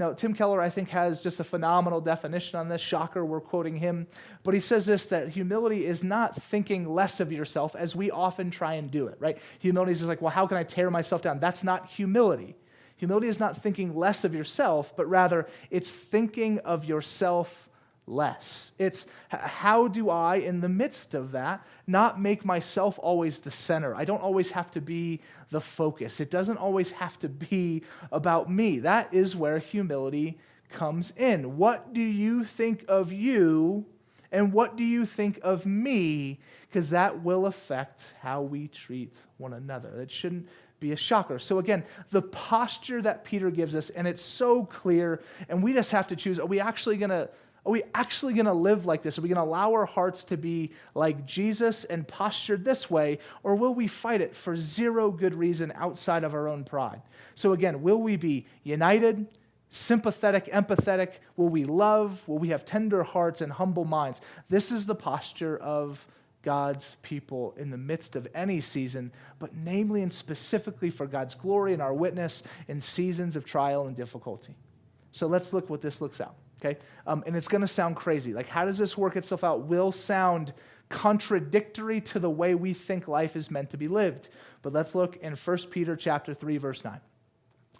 Now, 0.00 0.14
Tim 0.14 0.32
Keller, 0.32 0.62
I 0.62 0.70
think, 0.70 0.88
has 0.88 1.20
just 1.20 1.40
a 1.40 1.44
phenomenal 1.44 2.00
definition 2.00 2.58
on 2.58 2.70
this. 2.70 2.80
Shocker, 2.80 3.22
we're 3.22 3.42
quoting 3.42 3.76
him. 3.76 4.06
But 4.42 4.54
he 4.54 4.60
says 4.60 4.86
this 4.86 5.04
that 5.06 5.28
humility 5.28 5.84
is 5.84 6.02
not 6.02 6.34
thinking 6.34 6.88
less 6.88 7.20
of 7.20 7.30
yourself 7.30 7.76
as 7.76 7.94
we 7.94 8.10
often 8.10 8.50
try 8.50 8.74
and 8.74 8.90
do 8.90 9.08
it, 9.08 9.16
right? 9.18 9.36
Humility 9.58 9.92
is 9.92 9.98
just 9.98 10.08
like, 10.08 10.22
well, 10.22 10.30
how 10.30 10.46
can 10.46 10.56
I 10.56 10.62
tear 10.62 10.90
myself 10.90 11.20
down? 11.20 11.38
That's 11.38 11.62
not 11.62 11.90
humility. 11.90 12.56
Humility 12.96 13.28
is 13.28 13.38
not 13.38 13.58
thinking 13.58 13.94
less 13.94 14.24
of 14.24 14.34
yourself, 14.34 14.96
but 14.96 15.06
rather 15.06 15.46
it's 15.70 15.94
thinking 15.94 16.60
of 16.60 16.86
yourself 16.86 17.68
less. 18.10 18.72
It's 18.78 19.06
how 19.28 19.88
do 19.88 20.10
I, 20.10 20.36
in 20.36 20.60
the 20.60 20.68
midst 20.68 21.14
of 21.14 21.32
that, 21.32 21.64
not 21.86 22.20
make 22.20 22.44
myself 22.44 22.98
always 23.02 23.40
the 23.40 23.50
center? 23.50 23.94
I 23.94 24.04
don't 24.04 24.22
always 24.22 24.50
have 24.50 24.70
to 24.72 24.80
be 24.80 25.20
the 25.50 25.60
focus. 25.60 26.20
It 26.20 26.30
doesn't 26.30 26.58
always 26.58 26.92
have 26.92 27.18
to 27.20 27.28
be 27.28 27.82
about 28.12 28.50
me. 28.50 28.80
That 28.80 29.12
is 29.14 29.36
where 29.36 29.58
humility 29.58 30.38
comes 30.70 31.12
in. 31.16 31.56
What 31.56 31.92
do 31.92 32.02
you 32.02 32.44
think 32.44 32.84
of 32.88 33.12
you? 33.12 33.86
And 34.32 34.52
what 34.52 34.76
do 34.76 34.84
you 34.84 35.06
think 35.06 35.40
of 35.42 35.66
me? 35.66 36.38
Because 36.68 36.90
that 36.90 37.22
will 37.22 37.46
affect 37.46 38.14
how 38.20 38.42
we 38.42 38.68
treat 38.68 39.16
one 39.38 39.52
another. 39.52 40.00
It 40.00 40.10
shouldn't 40.10 40.48
be 40.78 40.92
a 40.92 40.96
shocker. 40.96 41.38
So, 41.38 41.58
again, 41.58 41.84
the 42.10 42.22
posture 42.22 43.02
that 43.02 43.24
Peter 43.24 43.50
gives 43.50 43.76
us, 43.76 43.90
and 43.90 44.08
it's 44.08 44.22
so 44.22 44.64
clear, 44.64 45.20
and 45.48 45.62
we 45.62 45.72
just 45.72 45.92
have 45.92 46.08
to 46.08 46.16
choose 46.16 46.40
are 46.40 46.46
we 46.46 46.60
actually 46.60 46.96
going 46.96 47.10
to 47.10 47.28
are 47.64 47.72
we 47.72 47.82
actually 47.94 48.32
going 48.32 48.46
to 48.46 48.52
live 48.52 48.86
like 48.86 49.02
this? 49.02 49.18
Are 49.18 49.22
we 49.22 49.28
going 49.28 49.36
to 49.36 49.42
allow 49.42 49.72
our 49.72 49.84
hearts 49.84 50.24
to 50.24 50.36
be 50.36 50.72
like 50.94 51.26
Jesus 51.26 51.84
and 51.84 52.08
postured 52.08 52.64
this 52.64 52.90
way? 52.90 53.18
Or 53.42 53.54
will 53.54 53.74
we 53.74 53.86
fight 53.86 54.22
it 54.22 54.34
for 54.34 54.56
zero 54.56 55.10
good 55.10 55.34
reason 55.34 55.72
outside 55.74 56.24
of 56.24 56.32
our 56.32 56.48
own 56.48 56.64
pride? 56.64 57.02
So, 57.34 57.52
again, 57.52 57.82
will 57.82 58.00
we 58.00 58.16
be 58.16 58.46
united, 58.62 59.26
sympathetic, 59.68 60.46
empathetic? 60.46 61.12
Will 61.36 61.50
we 61.50 61.64
love? 61.64 62.26
Will 62.26 62.38
we 62.38 62.48
have 62.48 62.64
tender 62.64 63.02
hearts 63.02 63.42
and 63.42 63.52
humble 63.52 63.84
minds? 63.84 64.22
This 64.48 64.72
is 64.72 64.86
the 64.86 64.94
posture 64.94 65.58
of 65.58 66.08
God's 66.42 66.96
people 67.02 67.52
in 67.58 67.68
the 67.68 67.76
midst 67.76 68.16
of 68.16 68.26
any 68.34 68.62
season, 68.62 69.12
but 69.38 69.54
namely 69.54 70.02
and 70.02 70.10
specifically 70.10 70.88
for 70.88 71.06
God's 71.06 71.34
glory 71.34 71.74
and 71.74 71.82
our 71.82 71.92
witness 71.92 72.42
in 72.68 72.80
seasons 72.80 73.36
of 73.36 73.44
trial 73.44 73.86
and 73.86 73.94
difficulty. 73.94 74.54
So 75.12 75.26
let's 75.26 75.52
look 75.52 75.68
what 75.68 75.82
this 75.82 76.00
looks 76.00 76.22
out 76.22 76.36
Okay? 76.62 76.78
Um, 77.06 77.24
and 77.26 77.34
it's 77.36 77.48
going 77.48 77.62
to 77.62 77.66
sound 77.66 77.96
crazy. 77.96 78.34
Like, 78.34 78.48
how 78.48 78.64
does 78.64 78.78
this 78.78 78.96
work 78.96 79.16
itself 79.16 79.44
out? 79.44 79.62
Will 79.62 79.92
sound 79.92 80.52
contradictory 80.90 82.00
to 82.00 82.18
the 82.18 82.28
way 82.28 82.54
we 82.54 82.74
think 82.74 83.08
life 83.08 83.36
is 83.36 83.50
meant 83.50 83.70
to 83.70 83.76
be 83.78 83.88
lived. 83.88 84.28
But 84.60 84.72
let's 84.72 84.94
look 84.94 85.16
in 85.16 85.34
1 85.34 85.58
Peter 85.70 85.96
chapter 85.96 86.34
3 86.34 86.58
verse 86.58 86.84
9. 86.84 87.00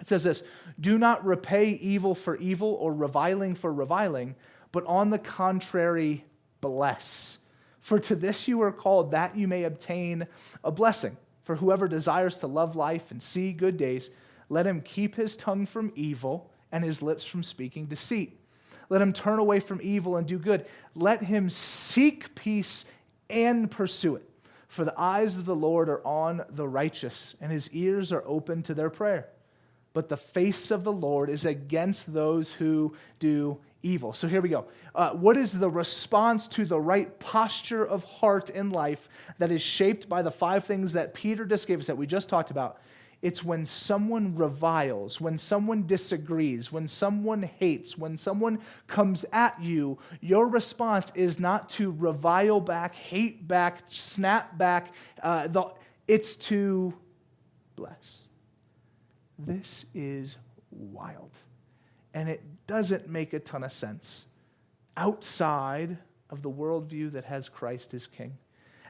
It 0.00 0.06
says 0.06 0.24
this, 0.24 0.42
"Do 0.78 0.96
not 0.96 1.24
repay 1.26 1.70
evil 1.72 2.14
for 2.14 2.36
evil 2.36 2.72
or 2.74 2.94
reviling 2.94 3.54
for 3.54 3.70
reviling, 3.72 4.36
but 4.72 4.86
on 4.86 5.10
the 5.10 5.18
contrary 5.18 6.24
bless. 6.60 7.38
For 7.80 7.98
to 7.98 8.14
this 8.14 8.48
you 8.48 8.62
are 8.62 8.72
called 8.72 9.10
that 9.10 9.36
you 9.36 9.48
may 9.48 9.64
obtain 9.64 10.26
a 10.62 10.70
blessing. 10.70 11.16
For 11.42 11.56
whoever 11.56 11.88
desires 11.88 12.38
to 12.38 12.46
love 12.46 12.76
life 12.76 13.10
and 13.10 13.22
see 13.22 13.52
good 13.52 13.76
days, 13.76 14.10
let 14.48 14.66
him 14.66 14.80
keep 14.80 15.16
his 15.16 15.36
tongue 15.36 15.66
from 15.66 15.92
evil 15.94 16.50
and 16.70 16.84
his 16.84 17.02
lips 17.02 17.24
from 17.24 17.42
speaking 17.42 17.86
deceit. 17.86 18.39
Let 18.88 19.02
him 19.02 19.12
turn 19.12 19.38
away 19.38 19.60
from 19.60 19.80
evil 19.82 20.16
and 20.16 20.26
do 20.26 20.38
good. 20.38 20.66
Let 20.94 21.22
him 21.22 21.48
seek 21.48 22.34
peace 22.34 22.84
and 23.28 23.70
pursue 23.70 24.16
it. 24.16 24.28
For 24.68 24.84
the 24.84 24.94
eyes 24.98 25.36
of 25.36 25.46
the 25.46 25.56
Lord 25.56 25.88
are 25.88 26.04
on 26.06 26.44
the 26.48 26.68
righteous, 26.68 27.34
and 27.40 27.50
his 27.50 27.70
ears 27.70 28.12
are 28.12 28.22
open 28.24 28.62
to 28.64 28.74
their 28.74 28.90
prayer. 28.90 29.28
But 29.92 30.08
the 30.08 30.16
face 30.16 30.70
of 30.70 30.84
the 30.84 30.92
Lord 30.92 31.28
is 31.28 31.44
against 31.44 32.12
those 32.12 32.52
who 32.52 32.94
do 33.18 33.58
evil. 33.82 34.12
So 34.12 34.28
here 34.28 34.40
we 34.40 34.48
go. 34.48 34.66
Uh, 34.94 35.10
what 35.10 35.36
is 35.36 35.58
the 35.58 35.70
response 35.70 36.46
to 36.48 36.64
the 36.64 36.80
right 36.80 37.18
posture 37.18 37.84
of 37.84 38.04
heart 38.04 38.50
in 38.50 38.70
life 38.70 39.08
that 39.38 39.50
is 39.50 39.62
shaped 39.62 40.08
by 40.08 40.22
the 40.22 40.30
five 40.30 40.64
things 40.64 40.92
that 40.92 41.14
Peter 41.14 41.44
just 41.44 41.66
gave 41.66 41.80
us 41.80 41.86
that 41.86 41.96
we 41.96 42.06
just 42.06 42.28
talked 42.28 42.50
about? 42.50 42.80
It's 43.22 43.44
when 43.44 43.66
someone 43.66 44.34
reviles, 44.34 45.20
when 45.20 45.36
someone 45.36 45.86
disagrees, 45.86 46.72
when 46.72 46.88
someone 46.88 47.42
hates, 47.42 47.98
when 47.98 48.16
someone 48.16 48.60
comes 48.86 49.26
at 49.32 49.60
you, 49.60 49.98
your 50.22 50.48
response 50.48 51.12
is 51.14 51.38
not 51.38 51.68
to 51.70 51.92
revile 51.92 52.60
back, 52.60 52.94
hate 52.94 53.46
back, 53.46 53.80
snap 53.88 54.56
back. 54.56 54.94
Uh, 55.22 55.48
the, 55.48 55.64
it's 56.08 56.34
to 56.36 56.94
bless. 57.76 58.22
This 59.38 59.84
is 59.94 60.38
wild. 60.70 61.36
And 62.14 62.28
it 62.28 62.42
doesn't 62.66 63.08
make 63.08 63.34
a 63.34 63.38
ton 63.38 63.64
of 63.64 63.72
sense 63.72 64.26
outside 64.96 65.98
of 66.30 66.42
the 66.42 66.50
worldview 66.50 67.12
that 67.12 67.24
has 67.26 67.48
Christ 67.48 67.92
as 67.92 68.06
king, 68.06 68.38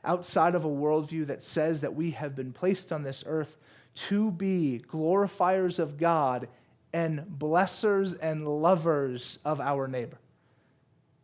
outside 0.05 0.55
of 0.55 0.65
a 0.65 0.69
worldview 0.69 1.27
that 1.27 1.43
says 1.43 1.81
that 1.81 1.95
we 1.95 2.13
have 2.13 2.37
been 2.37 2.53
placed 2.53 2.93
on 2.93 3.03
this 3.03 3.25
earth 3.27 3.59
to 3.95 4.31
be 4.31 4.83
glorifiers 4.89 5.79
of 5.79 5.99
God 5.99 6.49
and 6.93 7.21
blessers 7.39 8.17
and 8.21 8.47
lovers 8.47 9.39
of 9.45 9.61
our 9.61 9.87
neighbor. 9.87 10.19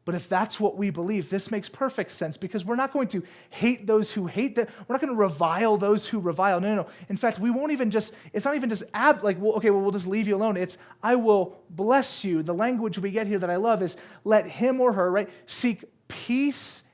But 0.06 0.14
if 0.14 0.28
that's 0.28 0.60
what 0.60 0.76
we 0.76 0.90
believe, 0.90 1.30
this 1.30 1.50
makes 1.50 1.68
perfect 1.68 2.12
sense 2.12 2.36
because 2.36 2.64
we're 2.64 2.76
not 2.76 2.92
going 2.92 3.08
to 3.08 3.24
hate 3.50 3.88
those 3.88 4.12
who 4.12 4.26
hate 4.26 4.54
that. 4.54 4.68
We're 4.86 4.94
not 4.94 5.00
going 5.00 5.12
to 5.12 5.18
revile 5.18 5.76
those 5.76 6.06
who 6.06 6.20
revile. 6.20 6.60
No, 6.60 6.68
no, 6.68 6.82
no. 6.82 6.88
In 7.08 7.16
fact, 7.16 7.40
we 7.40 7.50
won't 7.50 7.72
even 7.72 7.90
just, 7.90 8.14
it's 8.32 8.44
not 8.44 8.54
even 8.54 8.68
just 8.70 8.84
ab, 8.94 9.24
like, 9.24 9.36
well, 9.40 9.54
okay, 9.54 9.70
well, 9.70 9.80
we'll 9.80 9.90
just 9.90 10.06
leave 10.06 10.28
you 10.28 10.36
alone. 10.36 10.56
It's, 10.56 10.78
I 11.02 11.16
will 11.16 11.58
bless 11.70 12.22
you. 12.22 12.44
The 12.44 12.54
language 12.54 13.00
we 13.00 13.10
get 13.10 13.26
here 13.26 13.40
that 13.40 13.50
I 13.50 13.56
love 13.56 13.82
is 13.82 13.96
let 14.22 14.46
him 14.46 14.80
or 14.80 14.92
her, 14.92 15.10
right, 15.10 15.28
seek 15.44 15.82
peace 16.06 16.84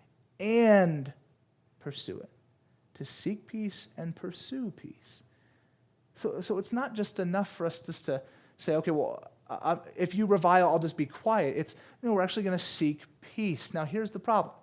and 0.41 1.13
pursue 1.81 2.19
it. 2.19 2.31
To 2.95 3.05
seek 3.05 3.47
peace 3.47 3.89
and 3.99 4.17
pursue 4.17 4.73
peace. 4.75 5.23
So, 6.14 6.40
so 6.40 6.59
it's 6.59 6.72
not 6.72 6.94
just 6.94 7.18
enough 7.20 7.51
for 7.51 7.66
us 7.66 7.85
just 7.85 8.07
to 8.07 8.22
say, 8.59 8.77
okay, 8.77 8.90
well, 8.90 9.31
uh, 9.48 9.77
if 9.96 10.14
you 10.14 10.27
revile, 10.27 10.68
I'll 10.68 10.79
just 10.79 10.96
be 10.96 11.07
quiet. 11.07 11.57
It's, 11.57 11.77
no, 12.03 12.12
we're 12.12 12.22
actually 12.22 12.44
going 12.44 12.57
to 12.57 12.64
seek 12.64 13.01
peace. 13.35 13.75
Now, 13.75 13.85
here's 13.85 14.11
the 14.11 14.18
problem. 14.18 14.55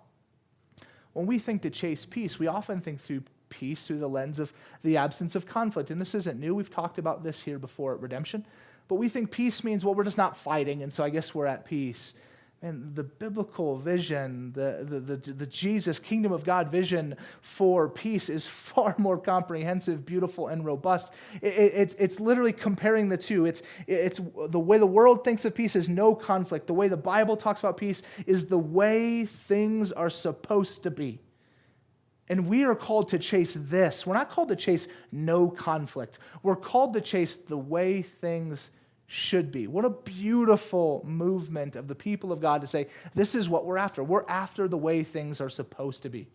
When 1.12 1.26
we 1.26 1.38
think 1.38 1.62
to 1.62 1.70
chase 1.70 2.04
peace, 2.04 2.38
we 2.38 2.46
often 2.46 2.80
think 2.80 3.00
through 3.00 3.22
peace 3.48 3.86
through 3.86 3.98
the 3.98 4.08
lens 4.08 4.38
of 4.38 4.52
the 4.82 4.96
absence 4.96 5.34
of 5.34 5.46
conflict. 5.46 5.90
And 5.90 6.00
this 6.00 6.14
isn't 6.14 6.38
new. 6.38 6.54
We've 6.54 6.70
talked 6.70 6.98
about 6.98 7.24
this 7.24 7.40
here 7.42 7.58
before 7.58 7.94
at 7.94 8.00
Redemption. 8.00 8.46
But 8.88 8.94
we 8.96 9.08
think 9.08 9.30
peace 9.30 9.62
means, 9.62 9.84
well, 9.84 9.94
we're 9.94 10.04
just 10.04 10.18
not 10.18 10.36
fighting, 10.36 10.82
and 10.82 10.92
so 10.92 11.04
I 11.04 11.10
guess 11.10 11.34
we're 11.34 11.46
at 11.46 11.64
peace 11.64 12.14
and 12.62 12.94
the 12.94 13.04
biblical 13.04 13.78
vision, 13.78 14.52
the, 14.52 14.84
the, 14.86 15.00
the, 15.00 15.32
the, 15.32 15.46
Jesus 15.46 15.98
kingdom 15.98 16.30
of 16.30 16.44
God 16.44 16.70
vision 16.70 17.16
for 17.40 17.88
peace 17.88 18.28
is 18.28 18.46
far 18.48 18.94
more 18.98 19.16
comprehensive, 19.16 20.04
beautiful, 20.04 20.48
and 20.48 20.64
robust. 20.64 21.14
It, 21.40 21.54
it, 21.54 21.72
it's, 21.74 21.94
it's 21.94 22.20
literally 22.20 22.52
comparing 22.52 23.08
the 23.08 23.16
two. 23.16 23.46
It's, 23.46 23.62
it's 23.86 24.20
the 24.48 24.60
way 24.60 24.76
the 24.76 24.86
world 24.86 25.24
thinks 25.24 25.46
of 25.46 25.54
peace 25.54 25.74
is 25.74 25.88
no 25.88 26.14
conflict. 26.14 26.66
The 26.66 26.74
way 26.74 26.88
the 26.88 26.98
Bible 26.98 27.36
talks 27.36 27.60
about 27.60 27.78
peace 27.78 28.02
is 28.26 28.46
the 28.46 28.58
way 28.58 29.24
things 29.24 29.90
are 29.90 30.10
supposed 30.10 30.82
to 30.82 30.90
be. 30.90 31.18
And 32.28 32.46
we 32.46 32.64
are 32.64 32.76
called 32.76 33.08
to 33.08 33.18
chase 33.18 33.54
this. 33.54 34.06
We're 34.06 34.14
not 34.14 34.30
called 34.30 34.48
to 34.50 34.56
chase 34.56 34.86
no 35.10 35.48
conflict. 35.48 36.18
We're 36.42 36.56
called 36.56 36.92
to 36.92 37.00
chase 37.00 37.36
the 37.36 37.56
way 37.56 38.02
things 38.02 38.70
should 39.12 39.50
be. 39.50 39.66
What 39.66 39.84
a 39.84 39.90
beautiful 39.90 41.02
movement 41.04 41.74
of 41.74 41.88
the 41.88 41.96
people 41.96 42.30
of 42.30 42.40
God 42.40 42.60
to 42.60 42.68
say, 42.68 42.86
this 43.12 43.34
is 43.34 43.48
what 43.48 43.66
we're 43.66 43.76
after. 43.76 44.04
We're 44.04 44.24
after 44.28 44.68
the 44.68 44.76
way 44.76 45.02
things 45.02 45.40
are 45.40 45.50
supposed 45.50 46.04
to 46.04 46.08
be. 46.08 46.28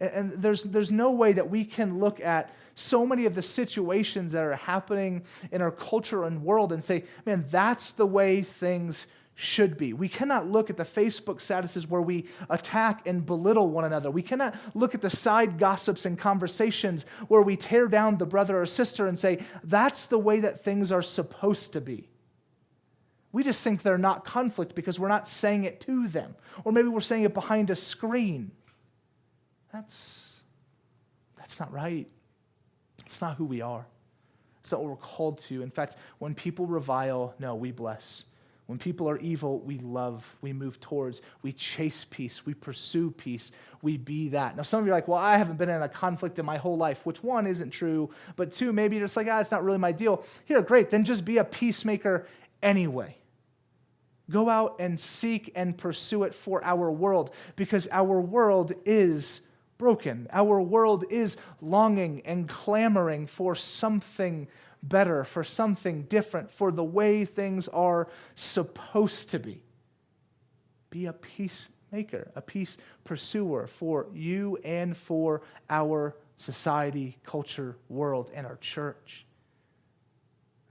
And, 0.00 0.32
there's, 0.32 0.64
there's 0.64 0.90
no 0.90 1.12
way 1.12 1.32
that 1.32 1.48
we 1.48 1.64
can 1.64 2.00
look 2.00 2.18
at 2.18 2.52
so 2.74 3.06
many 3.06 3.24
of 3.26 3.36
the 3.36 3.42
situations 3.42 4.32
that 4.32 4.42
are 4.42 4.56
happening 4.56 5.22
in 5.52 5.62
our 5.62 5.70
culture 5.70 6.24
and 6.24 6.42
world 6.42 6.72
and 6.72 6.82
say, 6.82 7.04
man, 7.24 7.44
that's 7.52 7.92
the 7.92 8.06
way 8.06 8.42
things 8.42 9.06
should 9.34 9.76
be. 9.76 9.92
We 9.92 10.08
cannot 10.08 10.48
look 10.48 10.70
at 10.70 10.76
the 10.76 10.84
Facebook 10.84 11.36
statuses 11.36 11.88
where 11.88 12.02
we 12.02 12.26
attack 12.50 13.06
and 13.06 13.24
belittle 13.24 13.68
one 13.68 13.84
another. 13.84 14.10
We 14.10 14.22
cannot 14.22 14.54
look 14.74 14.94
at 14.94 15.02
the 15.02 15.10
side 15.10 15.58
gossips 15.58 16.04
and 16.04 16.18
conversations 16.18 17.06
where 17.28 17.42
we 17.42 17.56
tear 17.56 17.88
down 17.88 18.18
the 18.18 18.26
brother 18.26 18.60
or 18.60 18.66
sister 18.66 19.06
and 19.06 19.18
say, 19.18 19.40
that's 19.64 20.06
the 20.06 20.18
way 20.18 20.40
that 20.40 20.62
things 20.62 20.92
are 20.92 21.02
supposed 21.02 21.72
to 21.72 21.80
be. 21.80 22.08
We 23.32 23.42
just 23.42 23.64
think 23.64 23.82
they're 23.82 23.96
not 23.96 24.26
conflict 24.26 24.74
because 24.74 25.00
we're 25.00 25.08
not 25.08 25.26
saying 25.26 25.64
it 25.64 25.80
to 25.82 26.06
them. 26.08 26.34
Or 26.64 26.72
maybe 26.72 26.88
we're 26.88 27.00
saying 27.00 27.22
it 27.22 27.32
behind 27.32 27.70
a 27.70 27.74
screen. 27.74 28.50
That's, 29.72 30.42
that's 31.38 31.58
not 31.58 31.72
right. 31.72 32.06
It's 33.06 33.22
not 33.22 33.36
who 33.36 33.46
we 33.46 33.62
are. 33.62 33.86
It's 34.60 34.70
not 34.70 34.82
what 34.82 34.90
we're 34.90 34.96
called 34.96 35.38
to. 35.40 35.62
In 35.62 35.70
fact, 35.70 35.96
when 36.18 36.34
people 36.34 36.66
revile, 36.66 37.34
no, 37.38 37.54
we 37.54 37.72
bless. 37.72 38.24
When 38.66 38.78
people 38.78 39.08
are 39.08 39.18
evil, 39.18 39.58
we 39.60 39.78
love, 39.78 40.24
we 40.40 40.52
move 40.52 40.80
towards, 40.80 41.20
we 41.42 41.52
chase 41.52 42.06
peace, 42.08 42.46
we 42.46 42.54
pursue 42.54 43.10
peace, 43.10 43.50
we 43.82 43.96
be 43.96 44.28
that. 44.28 44.56
Now, 44.56 44.62
some 44.62 44.80
of 44.80 44.86
you 44.86 44.92
are 44.92 44.94
like, 44.94 45.08
well, 45.08 45.18
I 45.18 45.36
haven't 45.36 45.58
been 45.58 45.68
in 45.68 45.82
a 45.82 45.88
conflict 45.88 46.38
in 46.38 46.46
my 46.46 46.58
whole 46.58 46.76
life, 46.76 47.04
which 47.04 47.22
one 47.22 47.46
isn't 47.46 47.70
true, 47.70 48.10
but 48.36 48.52
two, 48.52 48.72
maybe 48.72 48.96
you're 48.96 49.04
just 49.04 49.16
like, 49.16 49.26
ah, 49.28 49.40
it's 49.40 49.50
not 49.50 49.64
really 49.64 49.78
my 49.78 49.92
deal. 49.92 50.24
Here, 50.44 50.62
great, 50.62 50.90
then 50.90 51.04
just 51.04 51.24
be 51.24 51.38
a 51.38 51.44
peacemaker 51.44 52.26
anyway. 52.62 53.16
Go 54.30 54.48
out 54.48 54.76
and 54.78 54.98
seek 54.98 55.50
and 55.56 55.76
pursue 55.76 56.22
it 56.22 56.34
for 56.34 56.64
our 56.64 56.90
world 56.90 57.34
because 57.56 57.88
our 57.90 58.20
world 58.20 58.72
is 58.86 59.42
broken. 59.76 60.28
Our 60.32 60.62
world 60.62 61.04
is 61.10 61.36
longing 61.60 62.22
and 62.24 62.48
clamoring 62.48 63.26
for 63.26 63.56
something 63.56 64.46
better, 64.82 65.24
for 65.24 65.44
something 65.44 66.02
different, 66.02 66.50
for 66.50 66.72
the 66.72 66.84
way 66.84 67.24
things 67.24 67.68
are 67.68 68.08
supposed 68.34 69.30
to 69.30 69.38
be. 69.38 69.62
Be 70.90 71.06
a 71.06 71.12
peacemaker, 71.12 72.30
a 72.34 72.42
peace 72.42 72.76
pursuer 73.04 73.66
for 73.66 74.06
you 74.12 74.58
and 74.64 74.96
for 74.96 75.42
our 75.70 76.16
society, 76.36 77.16
culture, 77.24 77.76
world, 77.88 78.30
and 78.34 78.46
our 78.46 78.56
church. 78.56 79.24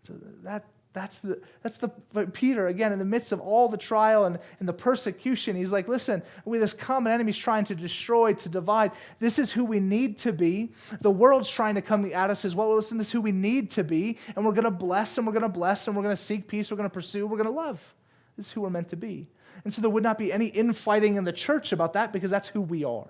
So 0.02 0.14
that 0.44 0.66
that's 0.94 1.22
the, 1.22 1.42
that's 1.62 1.78
the, 1.78 1.88
Peter, 2.34 2.68
again, 2.68 2.92
in 2.92 3.00
the 3.00 3.06
midst 3.06 3.32
of 3.32 3.40
all 3.40 3.70
the 3.70 3.78
trial 3.78 4.26
and, 4.26 4.38
and 4.60 4.68
the 4.68 4.74
persecution, 4.74 5.56
he's 5.56 5.72
like, 5.72 5.88
listen, 5.88 6.22
we 6.44 6.58
this 6.58 6.74
common 6.74 7.14
enemy 7.14 7.30
is 7.30 7.38
trying 7.38 7.64
to 7.66 7.76
destroy, 7.76 8.34
to 8.34 8.50
divide. 8.50 8.92
This 9.20 9.40
is 9.40 9.54
who 9.54 9.64
we 9.64 9.80
need 9.80 10.18
to 10.20 10.34
be. 10.34 10.74
The 11.00 11.12
world's 11.12 11.50
trying 11.50 11.76
to 11.76 11.82
come 11.82 12.12
at 12.12 12.30
us 12.30 12.44
as 12.44 12.56
well. 12.56 12.76
Listen, 12.76 12.98
this 12.98 13.08
is 13.08 13.14
who 13.14 13.22
we 13.22 13.32
need 13.32 13.72
to 13.72 13.86
be. 13.86 14.18
And 14.36 14.46
we're 14.46 14.52
going 14.52 14.66
to 14.66 14.72
bless, 14.72 15.18
and 15.18 15.26
we're 15.26 15.34
going 15.34 15.44
to 15.44 15.50
bless, 15.50 15.88
and 15.88 15.96
we're 15.96 16.04
going 16.04 16.16
to 16.16 16.22
seek 16.22 16.48
peace, 16.48 16.70
we're 16.70 16.78
going 16.78 16.90
to 16.90 16.94
pursue, 16.94 17.26
we're 17.26 17.38
going 17.38 17.46
to 17.46 17.52
love. 17.52 17.94
This 18.36 18.48
is 18.48 18.52
who 18.52 18.62
we're 18.62 18.70
meant 18.70 18.90
to 18.90 18.98
be. 18.98 19.30
And 19.64 19.72
so 19.72 19.82
there 19.82 19.92
would 19.92 20.04
not 20.04 20.18
be 20.18 20.34
any 20.34 20.48
infighting 20.48 21.16
in 21.16 21.24
the 21.24 21.34
church 21.34 21.72
about 21.72 21.94
that 21.94 22.12
because 22.12 22.32
that's 22.32 22.50
who 22.50 22.60
we 22.60 22.84
are. 22.84 23.08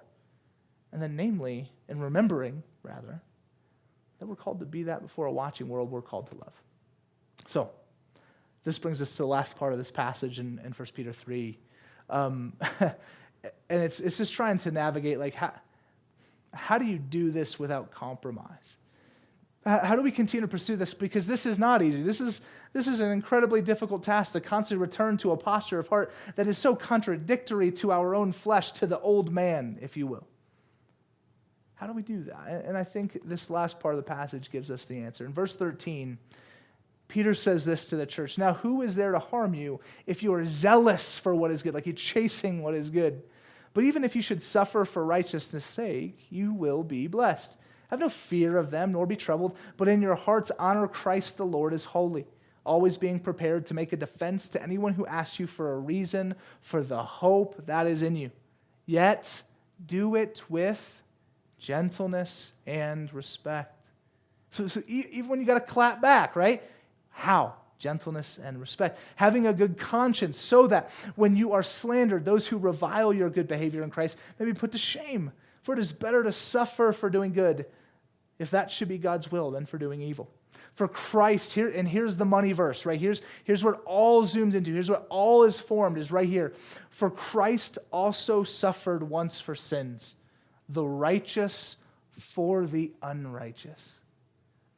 And 0.91 1.01
then, 1.01 1.15
namely, 1.15 1.71
in 1.87 1.99
remembering, 1.99 2.61
rather, 2.83 3.21
that 4.19 4.27
we're 4.27 4.35
called 4.35 4.59
to 4.59 4.65
be 4.65 4.83
that 4.83 5.01
before 5.01 5.25
a 5.25 5.31
watching 5.31 5.67
world, 5.67 5.89
we're 5.89 6.01
called 6.01 6.27
to 6.27 6.35
love. 6.35 6.53
So, 7.51 7.69
this 8.63 8.79
brings 8.79 9.01
us 9.01 9.11
to 9.17 9.23
the 9.23 9.27
last 9.27 9.57
part 9.57 9.73
of 9.73 9.77
this 9.77 9.91
passage 9.91 10.39
in, 10.39 10.61
in 10.63 10.71
1 10.71 10.87
Peter 10.93 11.11
3. 11.11 11.59
Um, 12.09 12.53
and 12.79 12.93
it's, 13.69 13.99
it's 13.99 14.17
just 14.17 14.33
trying 14.33 14.57
to 14.59 14.71
navigate, 14.71 15.19
like, 15.19 15.35
how, 15.35 15.51
how 16.53 16.77
do 16.77 16.85
you 16.85 16.97
do 16.97 17.29
this 17.29 17.59
without 17.59 17.91
compromise? 17.91 18.77
How 19.65 19.97
do 19.97 20.01
we 20.01 20.11
continue 20.11 20.41
to 20.41 20.47
pursue 20.47 20.77
this? 20.77 20.93
Because 20.93 21.27
this 21.27 21.45
is 21.45 21.59
not 21.59 21.83
easy. 21.83 22.01
This 22.03 22.21
is, 22.21 22.39
this 22.71 22.87
is 22.87 23.01
an 23.01 23.11
incredibly 23.11 23.61
difficult 23.61 24.01
task 24.01 24.31
to 24.31 24.39
constantly 24.39 24.81
return 24.81 25.17
to 25.17 25.31
a 25.31 25.37
posture 25.37 25.77
of 25.77 25.89
heart 25.89 26.13
that 26.37 26.47
is 26.47 26.57
so 26.57 26.73
contradictory 26.73 27.69
to 27.73 27.91
our 27.91 28.15
own 28.15 28.31
flesh, 28.31 28.71
to 28.73 28.87
the 28.87 28.99
old 29.01 29.29
man, 29.29 29.77
if 29.81 29.97
you 29.97 30.07
will. 30.07 30.25
How 31.75 31.85
do 31.85 31.91
we 31.91 32.01
do 32.01 32.23
that? 32.23 32.63
And 32.65 32.77
I 32.77 32.85
think 32.85 33.19
this 33.27 33.49
last 33.49 33.81
part 33.81 33.93
of 33.93 33.97
the 33.97 34.09
passage 34.09 34.51
gives 34.51 34.71
us 34.71 34.85
the 34.85 34.99
answer. 34.99 35.25
In 35.25 35.33
verse 35.33 35.57
13, 35.57 36.17
Peter 37.11 37.33
says 37.33 37.65
this 37.65 37.89
to 37.89 37.97
the 37.97 38.05
church 38.05 38.37
Now, 38.37 38.53
who 38.53 38.81
is 38.81 38.95
there 38.95 39.11
to 39.11 39.19
harm 39.19 39.53
you 39.53 39.81
if 40.07 40.23
you 40.23 40.33
are 40.33 40.45
zealous 40.45 41.17
for 41.17 41.35
what 41.35 41.51
is 41.51 41.61
good, 41.61 41.73
like 41.73 41.85
you're 41.85 41.93
chasing 41.93 42.63
what 42.63 42.73
is 42.73 42.89
good? 42.89 43.21
But 43.73 43.83
even 43.83 44.05
if 44.05 44.15
you 44.15 44.21
should 44.21 44.41
suffer 44.41 44.85
for 44.85 45.03
righteousness' 45.03 45.65
sake, 45.65 46.25
you 46.29 46.53
will 46.53 46.83
be 46.83 47.07
blessed. 47.07 47.57
Have 47.89 47.99
no 47.99 48.07
fear 48.07 48.55
of 48.55 48.71
them, 48.71 48.93
nor 48.93 49.05
be 49.05 49.17
troubled, 49.17 49.57
but 49.75 49.89
in 49.89 50.01
your 50.01 50.15
hearts 50.15 50.53
honor 50.57 50.87
Christ 50.87 51.35
the 51.35 51.45
Lord 51.45 51.73
as 51.73 51.83
holy, 51.83 52.25
always 52.65 52.95
being 52.95 53.19
prepared 53.19 53.65
to 53.65 53.73
make 53.73 53.91
a 53.91 53.97
defense 53.97 54.47
to 54.49 54.63
anyone 54.63 54.93
who 54.93 55.05
asks 55.05 55.37
you 55.37 55.47
for 55.47 55.73
a 55.73 55.79
reason 55.79 56.33
for 56.61 56.81
the 56.81 57.03
hope 57.03 57.65
that 57.65 57.87
is 57.87 58.03
in 58.03 58.15
you. 58.15 58.31
Yet 58.85 59.43
do 59.85 60.15
it 60.15 60.43
with 60.47 61.01
gentleness 61.59 62.53
and 62.65 63.13
respect. 63.13 63.85
So, 64.49 64.67
so 64.67 64.81
even 64.87 65.27
when 65.27 65.41
you 65.41 65.45
got 65.45 65.55
to 65.55 65.73
clap 65.73 66.01
back, 66.01 66.37
right? 66.37 66.63
How? 67.11 67.53
Gentleness 67.77 68.39
and 68.43 68.59
respect. 68.59 68.99
Having 69.15 69.47
a 69.47 69.53
good 69.53 69.77
conscience 69.77 70.37
so 70.37 70.67
that 70.67 70.89
when 71.15 71.35
you 71.35 71.53
are 71.53 71.63
slandered, 71.63 72.25
those 72.25 72.47
who 72.47 72.57
revile 72.57 73.13
your 73.13 73.29
good 73.29 73.47
behavior 73.47 73.83
in 73.83 73.89
Christ 73.89 74.17
may 74.39 74.45
be 74.45 74.53
put 74.53 74.71
to 74.73 74.77
shame. 74.77 75.31
For 75.61 75.73
it 75.73 75.79
is 75.79 75.91
better 75.91 76.23
to 76.23 76.31
suffer 76.31 76.91
for 76.93 77.09
doing 77.09 77.33
good 77.33 77.65
if 78.41 78.49
that 78.49 78.71
should 78.71 78.87
be 78.87 78.97
God's 78.97 79.31
will, 79.31 79.51
than 79.51 79.67
for 79.67 79.77
doing 79.77 80.01
evil. 80.01 80.27
For 80.73 80.87
Christ, 80.87 81.53
here, 81.53 81.69
and 81.69 81.87
here's 81.87 82.17
the 82.17 82.25
money 82.25 82.53
verse, 82.53 82.87
right? 82.87 82.99
Here's, 82.99 83.21
here's 83.43 83.63
what 83.63 83.83
all 83.85 84.23
zooms 84.23 84.55
into. 84.55 84.73
Here's 84.73 84.89
what 84.89 85.05
all 85.09 85.43
is 85.43 85.61
formed, 85.61 85.99
is 85.99 86.11
right 86.11 86.27
here. 86.27 86.53
For 86.89 87.11
Christ 87.11 87.77
also 87.91 88.43
suffered 88.43 89.03
once 89.03 89.39
for 89.39 89.53
sins, 89.53 90.15
the 90.67 90.83
righteous 90.83 91.77
for 92.17 92.65
the 92.65 92.91
unrighteous, 93.03 93.99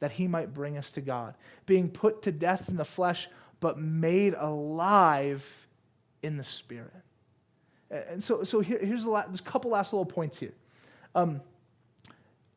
that 0.04 0.12
he 0.12 0.28
might 0.28 0.52
bring 0.52 0.76
us 0.76 0.90
to 0.90 1.00
God, 1.00 1.34
being 1.64 1.88
put 1.88 2.20
to 2.24 2.30
death 2.30 2.68
in 2.68 2.76
the 2.76 2.84
flesh, 2.84 3.26
but 3.58 3.78
made 3.78 4.34
alive 4.34 5.66
in 6.22 6.36
the 6.36 6.44
spirit. 6.44 6.92
And 7.90 8.22
so, 8.22 8.44
so 8.44 8.60
here, 8.60 8.78
here's 8.78 9.06
there's 9.06 9.40
a 9.40 9.42
couple 9.42 9.70
last 9.70 9.94
little 9.94 10.04
points 10.04 10.38
here. 10.38 10.52
Um, 11.14 11.40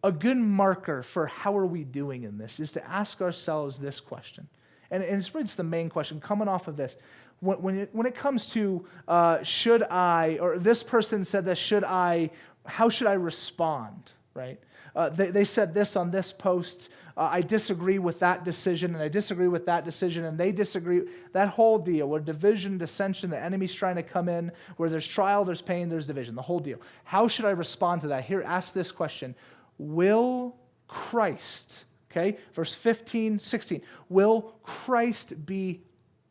a 0.03 0.11
good 0.11 0.35
marker 0.35 1.03
for 1.03 1.27
how 1.27 1.57
are 1.57 1.65
we 1.65 1.85
doing 1.85 2.23
in 2.23 2.37
this 2.37 2.59
is 2.59 2.73
to 2.73 2.85
ask 2.85 3.21
ourselves 3.21 3.79
this 3.79 4.01
question. 4.01 4.49
And, 4.91 5.01
and 5.01 5.15
it's, 5.15 5.33
it's 5.33 5.55
the 5.55 5.63
main 5.63 5.87
question 5.87 6.19
coming 6.19 6.49
off 6.49 6.67
of 6.67 6.75
this. 6.75 6.97
When, 7.39 7.61
when, 7.61 7.77
it, 7.77 7.89
when 7.93 8.07
it 8.07 8.15
comes 8.15 8.49
to 8.51 8.85
uh, 9.07 9.41
should 9.41 9.83
I, 9.83 10.37
or 10.41 10.57
this 10.57 10.83
person 10.83 11.23
said 11.23 11.45
this, 11.45 11.57
should 11.57 11.85
I, 11.85 12.31
how 12.65 12.89
should 12.89 13.07
I 13.07 13.13
respond, 13.13 14.11
right? 14.33 14.59
Uh, 14.93 15.07
they, 15.07 15.29
they 15.31 15.45
said 15.45 15.73
this 15.73 15.95
on 15.95 16.11
this 16.11 16.33
post. 16.33 16.89
Uh, 17.17 17.29
I 17.31 17.41
disagree 17.41 17.97
with 17.97 18.19
that 18.19 18.45
decision, 18.45 18.93
and 18.93 19.03
I 19.03 19.07
disagree 19.07 19.47
with 19.47 19.65
that 19.65 19.83
decision, 19.83 20.25
and 20.25 20.37
they 20.37 20.51
disagree. 20.51 21.01
That 21.33 21.49
whole 21.49 21.79
deal, 21.79 22.07
where 22.07 22.19
division, 22.19 22.77
dissension, 22.77 23.31
the 23.31 23.43
enemy's 23.43 23.73
trying 23.73 23.95
to 23.95 24.03
come 24.03 24.29
in, 24.29 24.51
where 24.75 24.87
there's 24.87 25.07
trial, 25.07 25.43
there's 25.43 25.61
pain, 25.61 25.89
there's 25.89 26.05
division, 26.05 26.35
the 26.35 26.43
whole 26.43 26.59
deal. 26.59 26.79
How 27.05 27.27
should 27.27 27.45
I 27.45 27.49
respond 27.49 28.01
to 28.01 28.09
that? 28.09 28.25
Here, 28.25 28.43
ask 28.43 28.71
this 28.75 28.91
question 28.91 29.33
Will 29.79 30.55
Christ, 30.87 31.85
okay, 32.11 32.37
verse 32.53 32.75
15, 32.75 33.39
16, 33.39 33.81
will 34.09 34.53
Christ 34.61 35.43
be 35.43 35.81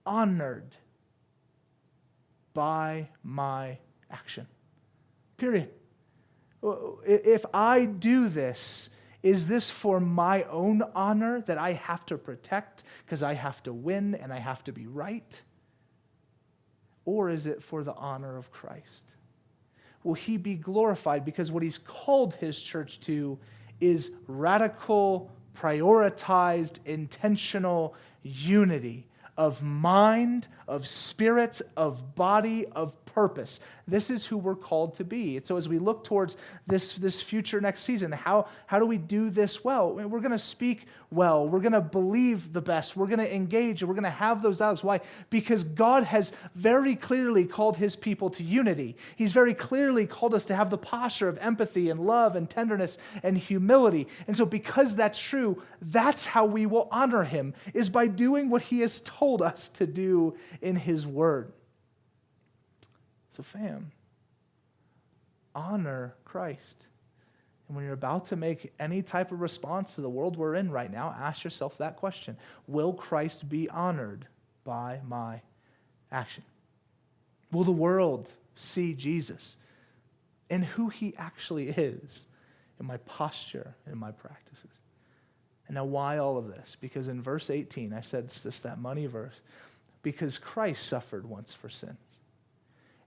honored 0.07 0.77
by 2.55 3.09
my 3.25 3.79
action? 4.09 4.47
Period. 5.37 5.69
If 7.05 7.45
I 7.53 7.87
do 7.87 8.29
this, 8.29 8.91
is 9.27 9.49
this 9.49 9.71
for 9.71 10.01
my 10.01 10.45
own 10.45 10.83
honor 10.95 11.41
that 11.43 11.59
I 11.59 11.73
have 11.73 12.07
to 12.07 12.17
protect 12.17 12.85
because 13.05 13.23
I 13.23 13.35
have 13.35 13.63
to 13.65 13.73
win 13.73 14.15
and 14.15 14.33
I 14.33 14.39
have 14.39 14.63
to 14.65 14.73
be 14.73 14.87
right? 14.87 15.43
Or 17.05 17.31
is 17.31 17.47
it 17.47 17.63
for 17.63 17.85
the 17.85 17.95
honor 17.95 18.37
of 18.37 18.51
Christ? 18.51 19.17
will 20.07 20.15
he 20.15 20.37
be 20.37 20.55
glorified 20.55 21.25
because 21.25 21.51
what 21.51 21.65
he's 21.65 21.79
called 21.79 22.37
his 22.37 22.61
church 22.61 23.01
to 23.01 23.37
is 23.81 24.13
radical, 24.29 25.33
prioritized, 25.59 26.79
intentional 26.87 27.93
unity 28.23 29.09
of 29.37 29.65
mind, 29.65 30.47
of 30.69 30.87
spirit, 30.87 31.61
of 31.77 32.15
body, 32.15 32.67
of 32.67 33.05
purpose. 33.07 33.61
This 33.89 34.11
is 34.11 34.27
who 34.27 34.37
we're 34.37 34.57
called 34.57 34.95
to 34.95 35.05
be. 35.05 35.39
So 35.39 35.57
as 35.57 35.69
we 35.69 35.79
look 35.79 36.05
towards 36.05 36.37
this, 36.67 36.97
this 36.97 37.23
future 37.23 37.61
next 37.61 37.83
season, 37.83 38.13
how, 38.13 38.49
how 38.67 38.79
do 38.79 38.85
we 38.85 38.99
do 38.99 39.31
this 39.31 39.65
well? 39.65 39.95
We're 39.95 40.21
going 40.21 40.33
to 40.33 40.39
speak 40.39 40.87
well. 41.11 41.49
We're 41.49 41.61
going 41.61 41.73
to 41.73 41.81
believe 41.81 42.53
the 42.53 42.61
best. 42.61 42.97
We're 42.97 43.07
going 43.07 43.21
to 43.21 43.35
engage. 43.35 43.83
We're 43.83 43.95
going 43.95 44.05
to 44.05 44.11
have 44.11 44.43
those 44.43 44.59
dialogues. 44.59 44.83
Why? 44.83 45.01
Because 45.31 45.63
God 45.63 46.03
has 46.03 46.33
very 46.57 46.97
clearly 46.97 47.45
called 47.47 47.77
his 47.77 47.95
people 47.95 48.29
to 48.31 48.43
unity. 48.43 48.97
He's 49.15 49.33
very 49.33 49.55
clearly 49.55 50.07
called 50.07 50.35
us 50.35 50.45
to 50.47 50.57
have 50.57 50.69
the 50.69 50.77
posture 50.77 51.29
of 51.29 51.39
empathy 51.39 51.89
and 51.89 52.01
love 52.01 52.35
and 52.35 52.51
tenderness 52.51 52.99
and 53.23 53.39
humility. 53.39 54.09
And 54.27 54.37
so 54.37 54.45
because 54.45 54.97
that's 54.97 55.19
true, 55.19 55.63
that's 55.81 56.27
how 56.27 56.45
we 56.45 56.67
will 56.67 56.89
honor 56.91 57.23
him, 57.23 57.55
is 57.73 57.89
by 57.89 58.09
doing 58.09 58.51
what 58.51 58.63
he 58.63 58.81
has 58.81 59.01
told 59.01 59.43
us 59.43 59.69
to 59.71 59.87
do 59.87 60.37
in 60.61 60.77
his 60.77 61.07
word. 61.07 61.53
So, 63.31 63.43
fam, 63.43 63.93
honor 65.55 66.15
Christ. 66.25 66.87
And 67.69 67.77
when 67.77 67.85
you're 67.85 67.95
about 67.95 68.27
to 68.27 68.37
make 68.37 68.73
any 68.79 69.03
type 69.03 69.33
of 69.33 69.41
response 69.41 69.97
to 69.97 70.01
the 70.01 70.09
world 70.09 70.37
we're 70.37 70.55
in 70.55 70.71
right 70.71 70.91
now, 70.91 71.15
ask 71.19 71.45
yourself 71.45 71.79
that 71.79 71.97
question 71.97 72.37
Will 72.67 72.93
Christ 72.93 73.49
be 73.49 73.69
honored 73.71 74.27
by 74.65 75.01
my 75.07 75.43
action? 76.11 76.45
Will 77.53 77.65
the 77.65 77.73
world 77.73 78.29
see 78.55 78.95
Jesus 78.95 79.57
and 80.49 80.65
who 80.65 80.89
he 80.89 81.15
actually 81.17 81.69
is 81.69 82.27
in 82.79 82.87
my 82.87 82.99
posture 82.99 83.75
and 83.85 83.95
in 83.95 83.99
my 83.99 84.13
practices? 84.13 84.71
And 85.69 85.75
now, 85.75 85.85
why 85.85 86.19
all 86.19 86.39
of 86.39 86.47
this? 86.47 86.77
Because 86.81 87.09
in 87.09 87.21
verse 87.21 87.51
18, 87.51 87.93
I 87.93 88.01
said 88.01 88.25
it's 88.25 88.61
that 88.61 88.79
money 88.79 89.07
verse. 89.07 89.41
Because 90.07 90.39
Christ 90.39 90.87
suffered 90.87 91.29
once 91.29 91.53
for 91.53 91.69
sins. 91.69 91.99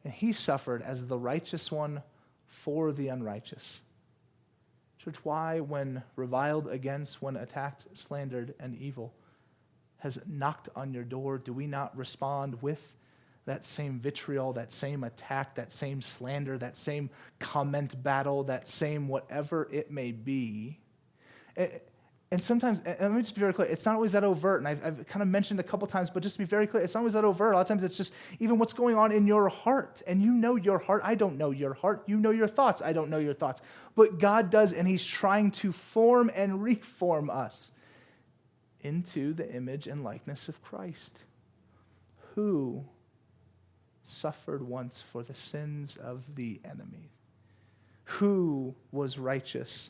and 0.04 0.12
he 0.12 0.34
suffered 0.34 0.82
as 0.82 1.08
the 1.08 1.18
righteous 1.18 1.72
one 1.72 2.04
for 2.46 2.92
the 2.92 3.08
unrighteous. 3.08 3.80
Church, 4.98 5.16
why, 5.24 5.62
when 5.62 6.04
reviled 6.18 6.68
against, 6.68 7.22
when 7.22 7.38
attacked, 7.38 7.88
slandered, 7.94 8.54
and 8.60 8.76
evil 8.76 9.14
has 10.00 10.22
knocked 10.28 10.68
on 10.76 10.94
your 10.94 11.06
door, 11.06 11.38
do 11.38 11.54
we 11.54 11.68
not 11.68 11.96
respond 11.96 12.62
with 12.62 12.92
that 13.46 13.64
same 13.64 14.02
vitriol, 14.02 14.52
that 14.52 14.74
same 14.74 15.06
attack, 15.06 15.56
that 15.56 15.72
same 15.72 16.02
slander, 16.02 16.58
that 16.58 16.76
same 16.76 17.10
comment 17.40 18.04
battle, 18.04 18.44
that 18.44 18.68
same 18.68 19.08
whatever 19.08 19.70
it 19.72 19.90
may 19.90 20.12
be? 20.12 20.78
Eh, 21.56 21.70
and 22.32 22.42
sometimes, 22.42 22.80
and 22.82 23.00
let 23.00 23.12
me 23.12 23.22
just 23.22 23.34
be 23.34 23.40
very 23.40 23.54
clear, 23.54 23.68
it's 23.68 23.86
not 23.88 23.96
always 23.96 24.12
that 24.12 24.24
overt, 24.24 24.60
and 24.60 24.68
I've, 24.68 24.86
I've, 24.86 25.08
kind 25.08 25.24
of 25.24 25.28
mentioned 25.28 25.60
a 25.60 25.64
couple 25.64 25.88
times, 25.88 26.12
but 26.12 26.22
just 26.22 26.36
to 26.36 26.40
be 26.40 26.46
very 26.46 26.68
clear, 26.68 26.84
it's 26.84 26.94
not 26.94 27.00
always 27.00 27.14
that 27.14 27.26
overt. 27.26 27.54
A 27.54 27.56
lot 27.56 27.62
of 27.62 27.68
times 27.68 27.84
it's 27.84 27.98
just 27.98 28.14
even 28.40 28.60
what's 28.60 28.74
going 28.74 28.96
on 28.96 29.12
in 29.12 29.26
your 29.26 29.50
heart. 29.50 30.04
And 30.06 30.22
you 30.22 30.32
know 30.32 30.56
your 30.56 30.78
heart. 30.78 31.02
I 31.04 31.16
don't 31.16 31.40
know 31.40 31.50
your 31.50 31.74
heart. 31.74 32.04
You 32.06 32.18
know 32.18 32.30
your 32.30 32.48
thoughts. 32.48 32.84
I 32.84 32.94
don't 32.94 33.10
know 33.10 33.18
your 33.18 33.34
thoughts. 33.34 33.64
But 33.96 34.20
God 34.20 34.52
does, 34.52 34.74
and 34.74 34.88
He's 34.88 35.04
trying 35.04 35.50
to 35.52 35.72
form 35.72 36.30
and 36.36 36.62
reform 36.62 37.32
us 37.32 37.72
into 38.82 39.34
the 39.34 39.52
image 39.52 39.88
and 39.88 40.04
likeness 40.04 40.50
of 40.50 40.62
Christ, 40.62 41.24
who 42.36 42.86
suffered 44.04 44.62
once 44.62 45.02
for 45.02 45.24
the 45.24 45.34
sins 45.34 45.98
of 45.98 46.36
the 46.36 46.62
enemy, 46.64 47.10
who 48.04 48.76
was 48.92 49.18
righteous 49.18 49.90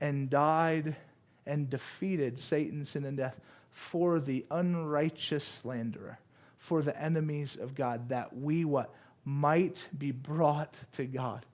and 0.00 0.30
died 0.30 0.96
and 1.46 1.68
defeated 1.70 2.38
Satan, 2.38 2.84
sin, 2.84 3.04
and 3.04 3.16
death 3.16 3.40
for 3.70 4.20
the 4.20 4.44
unrighteous 4.50 5.44
slanderer, 5.44 6.18
for 6.58 6.82
the 6.82 6.98
enemies 7.00 7.56
of 7.56 7.74
God, 7.74 8.08
that 8.08 8.36
we 8.36 8.64
what 8.64 8.94
might 9.24 9.88
be 9.96 10.12
brought 10.12 10.78
to 10.92 11.04
God. 11.04 11.44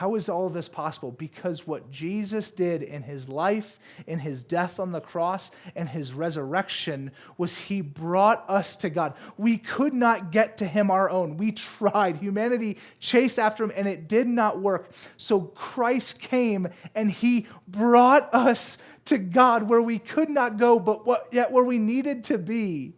How 0.00 0.14
is 0.14 0.30
all 0.30 0.48
this 0.48 0.66
possible? 0.66 1.10
Because 1.10 1.66
what 1.66 1.90
Jesus 1.90 2.50
did 2.50 2.82
in 2.82 3.02
his 3.02 3.28
life, 3.28 3.78
in 4.06 4.18
his 4.18 4.42
death 4.42 4.80
on 4.80 4.92
the 4.92 5.00
cross, 5.02 5.50
and 5.76 5.86
his 5.86 6.14
resurrection 6.14 7.10
was 7.36 7.58
he 7.58 7.82
brought 7.82 8.42
us 8.48 8.76
to 8.76 8.88
God. 8.88 9.12
We 9.36 9.58
could 9.58 9.92
not 9.92 10.32
get 10.32 10.56
to 10.56 10.64
him 10.64 10.90
our 10.90 11.10
own. 11.10 11.36
We 11.36 11.52
tried. 11.52 12.16
Humanity 12.16 12.78
chased 12.98 13.38
after 13.38 13.62
him 13.62 13.72
and 13.76 13.86
it 13.86 14.08
did 14.08 14.26
not 14.26 14.58
work. 14.58 14.90
So 15.18 15.42
Christ 15.42 16.18
came 16.18 16.68
and 16.94 17.10
he 17.10 17.46
brought 17.68 18.34
us 18.34 18.78
to 19.04 19.18
God 19.18 19.68
where 19.68 19.82
we 19.82 19.98
could 19.98 20.30
not 20.30 20.56
go, 20.56 20.78
but 20.78 21.04
what, 21.04 21.28
yet 21.30 21.52
where 21.52 21.64
we 21.64 21.78
needed 21.78 22.24
to 22.24 22.38
be. 22.38 22.94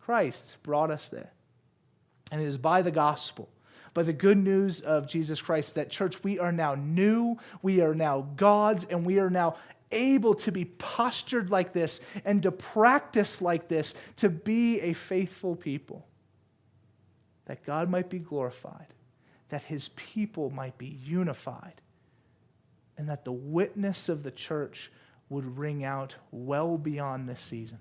Christ 0.00 0.62
brought 0.62 0.90
us 0.90 1.10
there. 1.10 1.34
And 2.32 2.40
it 2.40 2.46
is 2.46 2.56
by 2.56 2.80
the 2.80 2.90
gospel, 2.90 3.50
by 3.96 4.02
the 4.02 4.12
good 4.12 4.36
news 4.36 4.82
of 4.82 5.08
Jesus 5.08 5.40
Christ, 5.40 5.76
that, 5.76 5.88
church, 5.88 6.22
we 6.22 6.38
are 6.38 6.52
now 6.52 6.74
new, 6.74 7.38
we 7.62 7.80
are 7.80 7.94
now 7.94 8.28
God's, 8.36 8.84
and 8.84 9.06
we 9.06 9.18
are 9.18 9.30
now 9.30 9.56
able 9.90 10.34
to 10.34 10.52
be 10.52 10.66
postured 10.66 11.48
like 11.48 11.72
this 11.72 12.02
and 12.22 12.42
to 12.42 12.52
practice 12.52 13.40
like 13.40 13.68
this 13.68 13.94
to 14.16 14.28
be 14.28 14.82
a 14.82 14.92
faithful 14.92 15.56
people. 15.56 16.06
That 17.46 17.64
God 17.64 17.88
might 17.88 18.10
be 18.10 18.18
glorified, 18.18 18.88
that 19.48 19.62
his 19.62 19.88
people 19.88 20.50
might 20.50 20.76
be 20.76 20.98
unified, 21.02 21.80
and 22.98 23.08
that 23.08 23.24
the 23.24 23.32
witness 23.32 24.10
of 24.10 24.22
the 24.22 24.30
church 24.30 24.92
would 25.30 25.56
ring 25.56 25.84
out 25.84 26.16
well 26.30 26.76
beyond 26.76 27.30
this 27.30 27.40
season. 27.40 27.78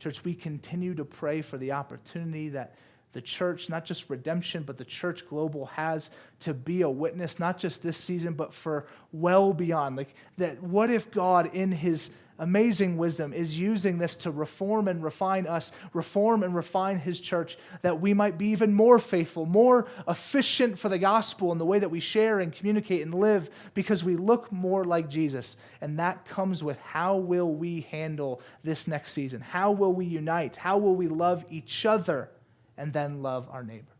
Church, 0.00 0.24
we 0.24 0.34
continue 0.34 0.96
to 0.96 1.04
pray 1.04 1.42
for 1.42 1.58
the 1.58 1.70
opportunity 1.70 2.48
that 2.48 2.74
the 3.16 3.22
church, 3.22 3.70
not 3.70 3.86
just 3.86 4.10
redemption, 4.10 4.62
but 4.62 4.76
the 4.76 4.84
church 4.84 5.26
global 5.26 5.64
has 5.64 6.10
to 6.38 6.52
be 6.52 6.82
a 6.82 6.90
witness, 6.90 7.40
not 7.40 7.56
just 7.56 7.82
this 7.82 7.96
season, 7.96 8.34
but 8.34 8.52
for 8.52 8.86
well 9.10 9.54
beyond. 9.54 9.96
Like 9.96 10.14
that, 10.36 10.62
what 10.62 10.90
if 10.90 11.10
God, 11.10 11.54
in 11.54 11.72
his 11.72 12.10
amazing 12.38 12.98
wisdom, 12.98 13.32
is 13.32 13.58
using 13.58 13.96
this 13.96 14.16
to 14.16 14.30
reform 14.30 14.86
and 14.86 15.02
refine 15.02 15.46
us, 15.46 15.72
reform 15.94 16.42
and 16.42 16.54
refine 16.54 16.98
his 16.98 17.18
church, 17.18 17.56
that 17.80 18.02
we 18.02 18.12
might 18.12 18.36
be 18.36 18.48
even 18.48 18.74
more 18.74 18.98
faithful, 18.98 19.46
more 19.46 19.86
efficient 20.06 20.78
for 20.78 20.90
the 20.90 20.98
gospel 20.98 21.52
in 21.52 21.56
the 21.56 21.64
way 21.64 21.78
that 21.78 21.88
we 21.88 22.00
share 22.00 22.40
and 22.40 22.52
communicate 22.52 23.00
and 23.00 23.14
live, 23.14 23.48
because 23.72 24.04
we 24.04 24.16
look 24.16 24.52
more 24.52 24.84
like 24.84 25.08
Jesus. 25.08 25.56
And 25.80 25.98
that 26.00 26.26
comes 26.26 26.62
with 26.62 26.78
how 26.80 27.16
will 27.16 27.50
we 27.50 27.86
handle 27.90 28.42
this 28.62 28.86
next 28.86 29.12
season? 29.12 29.40
How 29.40 29.70
will 29.72 29.94
we 29.94 30.04
unite? 30.04 30.56
How 30.56 30.76
will 30.76 30.96
we 30.96 31.06
love 31.06 31.46
each 31.48 31.86
other 31.86 32.28
and 32.76 32.92
then 32.92 33.22
love 33.22 33.48
our 33.50 33.62
neighbor? 33.62 33.92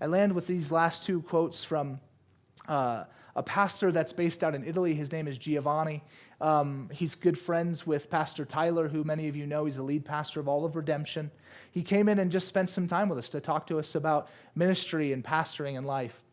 I 0.00 0.06
land 0.06 0.34
with 0.34 0.46
these 0.46 0.70
last 0.70 1.04
two 1.04 1.22
quotes 1.22 1.64
from. 1.64 2.00
Uh, 2.66 3.04
a 3.38 3.42
pastor 3.42 3.92
that's 3.92 4.12
based 4.12 4.42
out 4.42 4.56
in 4.56 4.64
Italy. 4.64 4.94
His 4.94 5.12
name 5.12 5.28
is 5.28 5.38
Giovanni. 5.38 6.02
Um, 6.40 6.90
he's 6.92 7.14
good 7.14 7.38
friends 7.38 7.86
with 7.86 8.10
Pastor 8.10 8.44
Tyler, 8.44 8.88
who 8.88 9.04
many 9.04 9.28
of 9.28 9.36
you 9.36 9.46
know. 9.46 9.64
He's 9.64 9.76
the 9.76 9.84
lead 9.84 10.04
pastor 10.04 10.40
of 10.40 10.48
All 10.48 10.64
of 10.64 10.74
Redemption. 10.74 11.30
He 11.70 11.84
came 11.84 12.08
in 12.08 12.18
and 12.18 12.32
just 12.32 12.48
spent 12.48 12.68
some 12.68 12.88
time 12.88 13.08
with 13.08 13.16
us 13.16 13.30
to 13.30 13.40
talk 13.40 13.68
to 13.68 13.78
us 13.78 13.94
about 13.94 14.28
ministry 14.56 15.12
and 15.12 15.22
pastoring 15.22 15.78
and 15.78 15.86
life. 15.86 16.24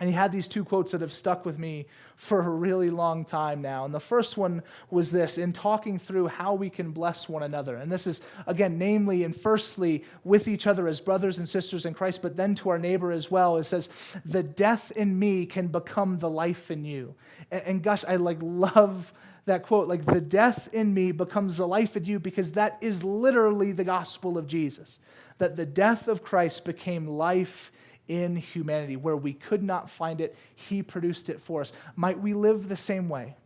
And 0.00 0.08
he 0.08 0.14
had 0.14 0.30
these 0.30 0.46
two 0.46 0.64
quotes 0.64 0.92
that 0.92 1.00
have 1.00 1.12
stuck 1.12 1.44
with 1.44 1.58
me 1.58 1.86
for 2.16 2.40
a 2.40 2.48
really 2.48 2.90
long 2.90 3.24
time 3.24 3.62
now. 3.62 3.84
And 3.84 3.92
the 3.92 4.00
first 4.00 4.36
one 4.36 4.62
was 4.90 5.10
this 5.10 5.38
in 5.38 5.52
talking 5.52 5.98
through 5.98 6.28
how 6.28 6.54
we 6.54 6.70
can 6.70 6.92
bless 6.92 7.28
one 7.28 7.42
another. 7.42 7.76
And 7.76 7.90
this 7.90 8.06
is, 8.06 8.20
again, 8.46 8.78
namely 8.78 9.24
and 9.24 9.34
firstly 9.34 10.04
with 10.24 10.46
each 10.46 10.66
other 10.66 10.86
as 10.86 11.00
brothers 11.00 11.38
and 11.38 11.48
sisters 11.48 11.84
in 11.84 11.94
Christ, 11.94 12.22
but 12.22 12.36
then 12.36 12.54
to 12.56 12.70
our 12.70 12.78
neighbor 12.78 13.10
as 13.10 13.30
well. 13.30 13.56
It 13.56 13.64
says, 13.64 13.90
The 14.24 14.42
death 14.42 14.92
in 14.92 15.18
me 15.18 15.46
can 15.46 15.68
become 15.68 16.18
the 16.18 16.30
life 16.30 16.70
in 16.70 16.84
you. 16.84 17.14
And, 17.50 17.62
and 17.62 17.82
gosh, 17.82 18.04
I 18.04 18.16
like 18.16 18.38
love 18.40 19.12
that 19.46 19.62
quote 19.62 19.88
like 19.88 20.04
the 20.04 20.20
death 20.20 20.68
in 20.74 20.92
me 20.92 21.10
becomes 21.10 21.56
the 21.56 21.66
life 21.66 21.96
in 21.96 22.04
you 22.04 22.20
because 22.20 22.52
that 22.52 22.76
is 22.82 23.02
literally 23.02 23.72
the 23.72 23.82
gospel 23.82 24.36
of 24.36 24.46
Jesus 24.46 24.98
that 25.38 25.56
the 25.56 25.66
death 25.66 26.06
of 26.06 26.22
Christ 26.22 26.64
became 26.64 27.06
life 27.06 27.72
in 28.08 28.36
humanity. 28.36 28.96
Where 28.96 29.16
we 29.16 29.32
could 29.32 29.62
not 29.62 29.88
find 29.88 30.20
it, 30.20 30.34
He 30.54 30.82
produced 30.82 31.28
it 31.28 31.40
for 31.40 31.60
us. 31.60 31.72
Might 31.94 32.20
we 32.20 32.32
live 32.32 32.68
the 32.68 32.76
same 32.76 33.08
way? 33.08 33.36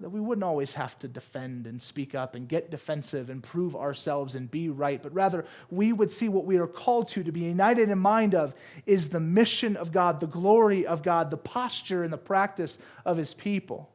That 0.00 0.10
we 0.10 0.20
wouldn't 0.20 0.44
always 0.44 0.74
have 0.74 0.98
to 1.00 1.08
defend 1.08 1.66
and 1.66 1.82
speak 1.82 2.14
up 2.14 2.34
and 2.34 2.48
get 2.48 2.70
defensive 2.70 3.28
and 3.28 3.42
prove 3.42 3.76
ourselves 3.76 4.34
and 4.34 4.50
be 4.50 4.70
right, 4.70 5.02
but 5.02 5.12
rather 5.12 5.44
we 5.70 5.92
would 5.92 6.10
see 6.10 6.28
what 6.30 6.46
we 6.46 6.56
are 6.56 6.66
called 6.66 7.08
to, 7.08 7.22
to 7.22 7.32
be 7.32 7.40
united 7.40 7.90
in 7.90 7.98
mind 7.98 8.34
of, 8.34 8.54
is 8.86 9.10
the 9.10 9.20
mission 9.20 9.76
of 9.76 9.92
God, 9.92 10.20
the 10.20 10.26
glory 10.26 10.86
of 10.86 11.02
God, 11.02 11.30
the 11.30 11.36
posture 11.36 12.02
and 12.02 12.12
the 12.12 12.18
practice 12.18 12.78
of 13.04 13.18
His 13.18 13.34
people. 13.34 13.90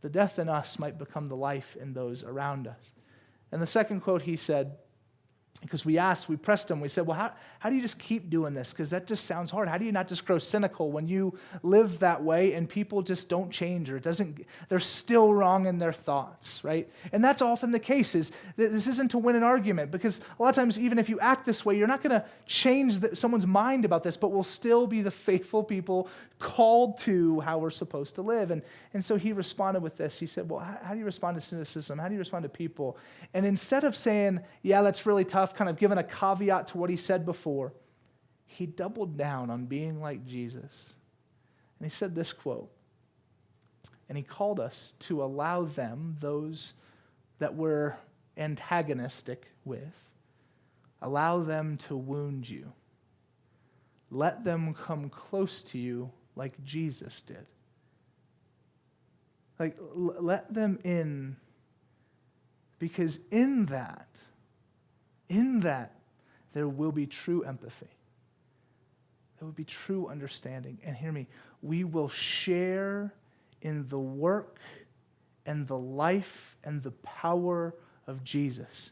The 0.00 0.08
death 0.08 0.38
in 0.38 0.48
us 0.48 0.78
might 0.78 0.98
become 0.98 1.28
the 1.28 1.36
life 1.36 1.76
in 1.78 1.92
those 1.92 2.24
around 2.24 2.66
us. 2.66 2.90
And 3.52 3.60
the 3.60 3.66
second 3.66 4.00
quote 4.00 4.22
he 4.22 4.36
said, 4.36 4.76
because 5.60 5.84
we 5.84 5.98
asked, 5.98 6.28
we 6.28 6.36
pressed 6.36 6.70
him, 6.70 6.80
we 6.80 6.88
said, 6.88 7.06
Well, 7.06 7.16
how, 7.16 7.32
how 7.58 7.68
do 7.68 7.76
you 7.76 7.82
just 7.82 7.98
keep 7.98 8.30
doing 8.30 8.54
this? 8.54 8.72
Because 8.72 8.88
that 8.90 9.06
just 9.06 9.26
sounds 9.26 9.50
hard. 9.50 9.68
How 9.68 9.76
do 9.76 9.84
you 9.84 9.92
not 9.92 10.08
just 10.08 10.24
grow 10.24 10.38
cynical 10.38 10.90
when 10.90 11.06
you 11.06 11.38
live 11.62 11.98
that 11.98 12.22
way 12.22 12.54
and 12.54 12.66
people 12.66 13.02
just 13.02 13.28
don't 13.28 13.50
change 13.50 13.90
or 13.90 13.98
it 13.98 14.02
doesn't, 14.02 14.46
they're 14.70 14.78
still 14.78 15.34
wrong 15.34 15.66
in 15.66 15.78
their 15.78 15.92
thoughts, 15.92 16.64
right? 16.64 16.88
And 17.12 17.22
that's 17.22 17.42
often 17.42 17.72
the 17.72 17.78
case 17.78 18.14
is 18.14 18.32
this 18.56 18.88
isn't 18.88 19.10
to 19.10 19.18
win 19.18 19.36
an 19.36 19.42
argument 19.42 19.90
because 19.90 20.22
a 20.38 20.42
lot 20.42 20.48
of 20.48 20.54
times, 20.54 20.78
even 20.78 20.98
if 20.98 21.10
you 21.10 21.20
act 21.20 21.44
this 21.44 21.64
way, 21.66 21.76
you're 21.76 21.86
not 21.86 22.02
going 22.02 22.18
to 22.18 22.24
change 22.46 23.00
the, 23.00 23.14
someone's 23.14 23.46
mind 23.46 23.84
about 23.84 24.02
this, 24.02 24.16
but 24.16 24.28
we'll 24.28 24.42
still 24.42 24.86
be 24.86 25.02
the 25.02 25.10
faithful 25.10 25.62
people 25.62 26.08
called 26.38 26.96
to 26.96 27.38
how 27.40 27.58
we're 27.58 27.68
supposed 27.68 28.14
to 28.14 28.22
live. 28.22 28.50
And, 28.50 28.62
and 28.94 29.04
so 29.04 29.16
he 29.16 29.32
responded 29.32 29.82
with 29.82 29.98
this. 29.98 30.18
He 30.18 30.24
said, 30.24 30.48
Well, 30.48 30.60
how, 30.60 30.78
how 30.82 30.92
do 30.94 30.98
you 30.98 31.04
respond 31.04 31.36
to 31.36 31.40
cynicism? 31.40 31.98
How 31.98 32.08
do 32.08 32.14
you 32.14 32.18
respond 32.18 32.44
to 32.44 32.48
people? 32.48 32.96
And 33.34 33.44
instead 33.44 33.84
of 33.84 33.94
saying, 33.94 34.40
Yeah, 34.62 34.80
that's 34.80 35.04
really 35.04 35.24
tough, 35.24 35.39
kind 35.46 35.68
of 35.68 35.76
given 35.76 35.98
a 35.98 36.04
caveat 36.04 36.68
to 36.68 36.78
what 36.78 36.90
he 36.90 36.96
said 36.96 37.24
before, 37.24 37.72
he 38.46 38.66
doubled 38.66 39.16
down 39.16 39.50
on 39.50 39.66
being 39.66 40.00
like 40.00 40.26
Jesus. 40.26 40.94
And 41.78 41.86
he 41.86 41.90
said 41.90 42.14
this 42.14 42.32
quote, 42.32 42.70
and 44.08 44.18
he 44.18 44.24
called 44.24 44.58
us 44.58 44.94
to 45.00 45.22
allow 45.22 45.62
them, 45.62 46.16
those 46.20 46.74
that 47.38 47.54
we're 47.54 47.94
antagonistic 48.36 49.46
with, 49.64 50.10
allow 51.00 51.38
them 51.38 51.76
to 51.76 51.96
wound 51.96 52.48
you. 52.48 52.72
Let 54.10 54.44
them 54.44 54.74
come 54.74 55.08
close 55.08 55.62
to 55.64 55.78
you 55.78 56.10
like 56.34 56.62
Jesus 56.64 57.22
did. 57.22 57.46
Like, 59.58 59.76
let 59.94 60.52
them 60.52 60.78
in 60.84 61.36
because 62.80 63.20
in 63.30 63.66
that, 63.66 64.24
in 65.30 65.60
that, 65.60 65.94
there 66.52 66.68
will 66.68 66.92
be 66.92 67.06
true 67.06 67.42
empathy. 67.44 67.88
There 69.38 69.46
will 69.46 69.52
be 69.52 69.64
true 69.64 70.08
understanding. 70.08 70.78
And 70.84 70.94
hear 70.94 71.12
me, 71.12 71.28
we 71.62 71.84
will 71.84 72.08
share 72.08 73.14
in 73.62 73.88
the 73.88 73.98
work 73.98 74.58
and 75.46 75.66
the 75.66 75.78
life 75.78 76.56
and 76.64 76.82
the 76.82 76.90
power 76.90 77.74
of 78.06 78.24
Jesus, 78.24 78.90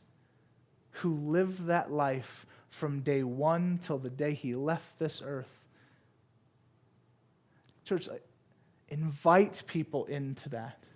who 0.93 1.15
lived 1.15 1.67
that 1.67 1.93
life 1.93 2.47
from 2.71 3.01
day 3.01 3.23
one 3.23 3.79
till 3.83 3.99
the 3.99 4.09
day 4.09 4.33
he 4.33 4.55
left 4.55 4.99
this 4.99 5.21
earth. 5.25 5.53
Church, 7.85 8.09
invite 8.89 9.63
people 9.67 10.05
into 10.07 10.49
that. 10.51 10.89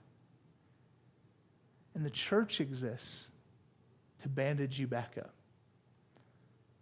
And 1.95 2.05
the 2.05 2.11
church 2.11 2.61
exists 2.61 3.29
to 4.23 4.29
bandage 4.29 4.81
you 4.81 4.87
back 4.87 5.15
up. 5.19 5.35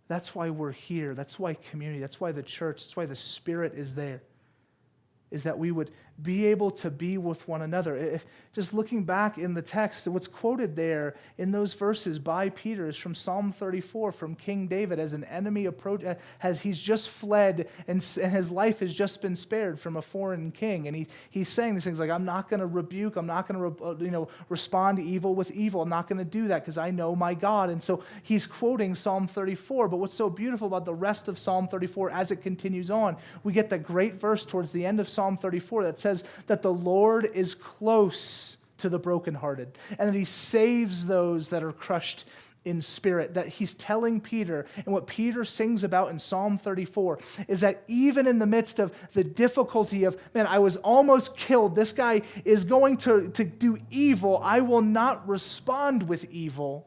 That's 0.09 0.35
why 0.35 0.51
we're 0.51 0.73
here. 0.73 1.15
That's 1.15 1.39
why 1.39 1.55
community. 1.55 2.01
That's 2.01 2.21
why 2.21 2.33
the 2.33 2.43
church. 2.43 2.83
That's 2.83 2.97
why 2.97 3.07
the 3.07 3.15
Spirit 3.15 3.75
is 3.75 3.95
there. 3.95 4.23
Is 5.31 5.45
that 5.45 5.59
we 5.59 5.71
would 5.71 5.91
be 6.23 6.47
able 6.47 6.71
to 6.71 6.91
be 6.91 7.19
with 7.19 7.47
one 7.49 7.63
another. 7.63 7.97
If, 7.97 8.27
just 8.53 8.75
looking 8.75 9.05
back 9.05 9.39
in 9.39 9.55
the 9.55 9.63
text, 9.63 10.07
what's 10.09 10.29
quoted 10.29 10.77
there 10.77 11.15
in 11.39 11.51
those 11.51 11.73
verses 11.73 12.19
by 12.19 12.51
Peter 12.51 12.89
is 12.89 12.97
from 12.97 13.15
Psalm 13.15 13.53
34 13.53 14.13
from 14.13 14.35
King 14.35 14.67
David 14.67 14.99
as 14.99 15.13
an 15.13 15.25
enemy 15.25 15.67
approach, 15.67 16.03
has 16.39 16.61
he's 16.61 16.79
just 16.79 17.09
fled 17.09 17.69
and, 17.87 18.05
and 18.21 18.33
his 18.33 18.51
life 18.51 18.81
has 18.81 18.95
just 18.95 19.23
been 19.23 19.37
spared 19.37 19.81
from 19.81 19.97
a 19.97 20.03
foreign 20.03 20.51
king. 20.51 20.87
And 20.87 20.97
he, 20.97 21.07
he's 21.31 21.49
saying 21.49 21.75
these 21.75 21.85
things 21.85 22.01
like, 22.01 22.11
I'm 22.11 22.25
not 22.25 22.49
going 22.49 22.61
to 22.61 22.67
rebuke, 22.67 23.17
I'm 23.17 23.27
not 23.27 23.49
going 23.49 23.75
to 23.75 23.85
uh, 23.85 23.95
you 23.99 24.11
know, 24.11 24.29
respond 24.49 24.99
to 24.99 25.05
evil 25.05 25.35
with 25.35 25.51
evil. 25.53 25.81
I'm 25.81 25.89
not 25.89 26.09
going 26.09 26.19
to 26.19 26.25
do 26.25 26.49
that 26.49 26.63
because 26.63 26.77
I 26.77 26.91
know 26.91 27.17
my 27.17 27.35
God. 27.35 27.71
And 27.71 27.83
so 27.83 28.03
he's 28.23 28.47
quoting 28.47 28.95
Psalm 28.95 29.27
34. 29.27 29.89
But 29.89 29.99
what's 29.99 30.15
so 30.15 30.29
beautiful 30.29 30.67
about 30.67 30.85
the 30.85 30.95
rest 30.95 31.29
of 31.29 31.39
Psalm 31.39 31.69
34 31.69 32.11
as 32.11 32.31
it 32.31 32.43
continues 32.43 32.91
on, 32.91 33.17
we 33.43 33.53
get 33.53 33.71
that 33.71 33.85
great 33.85 34.15
verse 34.15 34.45
towards 34.45 34.73
the 34.73 34.85
end 34.85 35.01
of 35.01 35.09
Psalm 35.09 35.20
34 35.21 35.85
that 35.85 35.99
says 35.99 36.25
that 36.47 36.63
the 36.63 36.73
Lord 36.73 37.31
is 37.35 37.55
close 37.55 38.57
to 38.79 38.89
the 38.89 38.99
brokenhearted 38.99 39.77
and 39.99 40.09
that 40.09 40.15
he 40.19 40.25
saves 40.25 41.07
those 41.07 41.51
that 41.51 41.63
are 41.63 41.73
crushed 41.73 42.25
in 42.65 42.81
spirit. 42.81 43.35
That 43.35 43.49
he's 43.49 43.75
telling 43.75 44.21
Peter, 44.21 44.67
and 44.77 44.87
what 44.87 45.07
Peter 45.07 45.45
sings 45.45 45.85
about 45.85 46.11
in 46.11 46.19
Psalm 46.19 46.59
34 46.59 47.19
is 47.49 47.61
that 47.61 47.83
even 47.89 48.27
in 48.27 48.39
the 48.39 48.47
midst 48.47 48.79
of 48.79 48.93
the 49.13 49.25
difficulty 49.25 50.05
of, 50.05 50.19
man, 50.35 50.47
I 50.47 50.59
was 50.59 50.77
almost 50.79 51.37
killed, 51.37 51.75
this 51.75 51.93
guy 51.93 52.23
is 52.45 52.65
going 52.65 52.99
to, 52.99 53.29
to 53.31 53.45
do 53.45 53.79
evil, 53.91 54.41
I 54.43 54.61
will 54.61 54.83
not 54.83 55.27
respond 55.29 56.09
with 56.09 56.31
evil. 56.31 56.87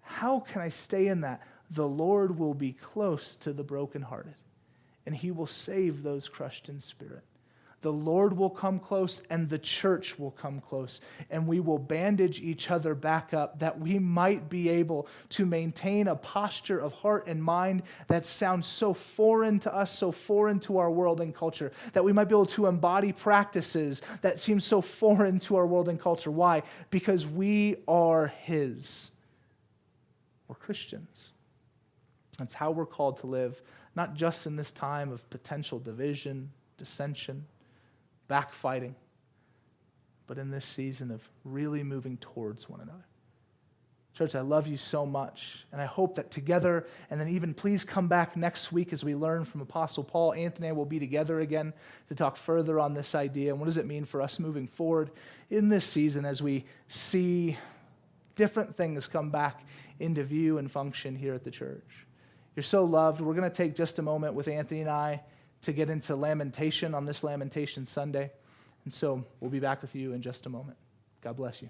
How 0.00 0.40
can 0.40 0.62
I 0.62 0.68
stay 0.68 1.08
in 1.08 1.22
that? 1.22 1.42
The 1.70 1.88
Lord 1.88 2.38
will 2.38 2.54
be 2.54 2.72
close 2.72 3.36
to 3.36 3.52
the 3.52 3.64
brokenhearted, 3.64 4.34
and 5.06 5.14
he 5.14 5.30
will 5.30 5.46
save 5.46 6.02
those 6.02 6.28
crushed 6.28 6.68
in 6.68 6.80
spirit. 6.80 7.22
the 7.86 7.92
Lord 7.92 8.36
will 8.36 8.50
come 8.50 8.80
close 8.80 9.22
and 9.30 9.48
the 9.48 9.60
church 9.60 10.18
will 10.18 10.32
come 10.32 10.60
close. 10.60 11.00
And 11.30 11.46
we 11.46 11.60
will 11.60 11.78
bandage 11.78 12.40
each 12.40 12.68
other 12.68 12.96
back 12.96 13.32
up 13.32 13.60
that 13.60 13.78
we 13.78 14.00
might 14.00 14.48
be 14.48 14.68
able 14.68 15.06
to 15.30 15.46
maintain 15.46 16.08
a 16.08 16.16
posture 16.16 16.80
of 16.80 16.92
heart 16.94 17.28
and 17.28 17.40
mind 17.40 17.84
that 18.08 18.26
sounds 18.26 18.66
so 18.66 18.92
foreign 18.92 19.60
to 19.60 19.72
us, 19.72 19.96
so 19.96 20.10
foreign 20.10 20.58
to 20.60 20.78
our 20.78 20.90
world 20.90 21.20
and 21.20 21.32
culture, 21.32 21.70
that 21.92 22.02
we 22.02 22.12
might 22.12 22.24
be 22.24 22.34
able 22.34 22.46
to 22.46 22.66
embody 22.66 23.12
practices 23.12 24.02
that 24.22 24.40
seem 24.40 24.58
so 24.58 24.80
foreign 24.80 25.38
to 25.38 25.54
our 25.54 25.66
world 25.66 25.88
and 25.88 26.00
culture. 26.00 26.32
Why? 26.32 26.64
Because 26.90 27.24
we 27.24 27.76
are 27.86 28.28
His. 28.42 29.12
We're 30.48 30.56
Christians. 30.56 31.30
That's 32.36 32.54
how 32.54 32.72
we're 32.72 32.84
called 32.86 33.18
to 33.18 33.28
live, 33.28 33.62
not 33.96 34.14
just 34.14 34.46
in 34.46 34.54
this 34.56 34.70
time 34.70 35.10
of 35.10 35.28
potential 35.30 35.78
division, 35.78 36.52
dissension, 36.76 37.46
backfighting, 38.28 38.94
but 40.26 40.38
in 40.38 40.50
this 40.50 40.66
season 40.66 41.10
of 41.10 41.28
really 41.44 41.82
moving 41.82 42.18
towards 42.18 42.68
one 42.68 42.80
another. 42.80 43.06
Church, 44.12 44.34
I 44.34 44.40
love 44.40 44.66
you 44.66 44.78
so 44.78 45.04
much, 45.04 45.66
and 45.72 45.80
I 45.80 45.84
hope 45.84 46.14
that 46.14 46.30
together, 46.30 46.86
and 47.10 47.20
then 47.20 47.28
even 47.28 47.52
please 47.52 47.84
come 47.84 48.08
back 48.08 48.34
next 48.34 48.72
week 48.72 48.92
as 48.92 49.04
we 49.04 49.14
learn 49.14 49.44
from 49.44 49.60
Apostle 49.60 50.04
Paul. 50.04 50.32
Anthony 50.32 50.68
and 50.68 50.74
I 50.74 50.78
will 50.78 50.86
be 50.86 50.98
together 50.98 51.40
again 51.40 51.74
to 52.08 52.14
talk 52.14 52.36
further 52.36 52.80
on 52.80 52.94
this 52.94 53.14
idea 53.14 53.50
and 53.50 53.60
what 53.60 53.66
does 53.66 53.76
it 53.76 53.86
mean 53.86 54.06
for 54.06 54.22
us 54.22 54.38
moving 54.38 54.66
forward 54.66 55.10
in 55.50 55.68
this 55.68 55.84
season 55.84 56.24
as 56.24 56.42
we 56.42 56.64
see 56.88 57.58
different 58.36 58.74
things 58.74 59.06
come 59.06 59.30
back 59.30 59.66
into 60.00 60.22
view 60.22 60.58
and 60.58 60.70
function 60.70 61.14
here 61.14 61.34
at 61.34 61.44
the 61.44 61.50
church. 61.50 62.05
You're 62.56 62.62
so 62.62 62.84
loved. 62.84 63.20
We're 63.20 63.34
going 63.34 63.48
to 63.48 63.56
take 63.56 63.76
just 63.76 63.98
a 63.98 64.02
moment 64.02 64.34
with 64.34 64.48
Anthony 64.48 64.80
and 64.80 64.90
I 64.90 65.22
to 65.62 65.72
get 65.72 65.90
into 65.90 66.16
lamentation 66.16 66.94
on 66.94 67.04
this 67.04 67.22
Lamentation 67.22 67.86
Sunday. 67.86 68.32
And 68.84 68.92
so 68.92 69.24
we'll 69.40 69.50
be 69.50 69.60
back 69.60 69.82
with 69.82 69.94
you 69.94 70.12
in 70.12 70.22
just 70.22 70.46
a 70.46 70.48
moment. 70.48 70.78
God 71.22 71.36
bless 71.36 71.60
you. 71.60 71.68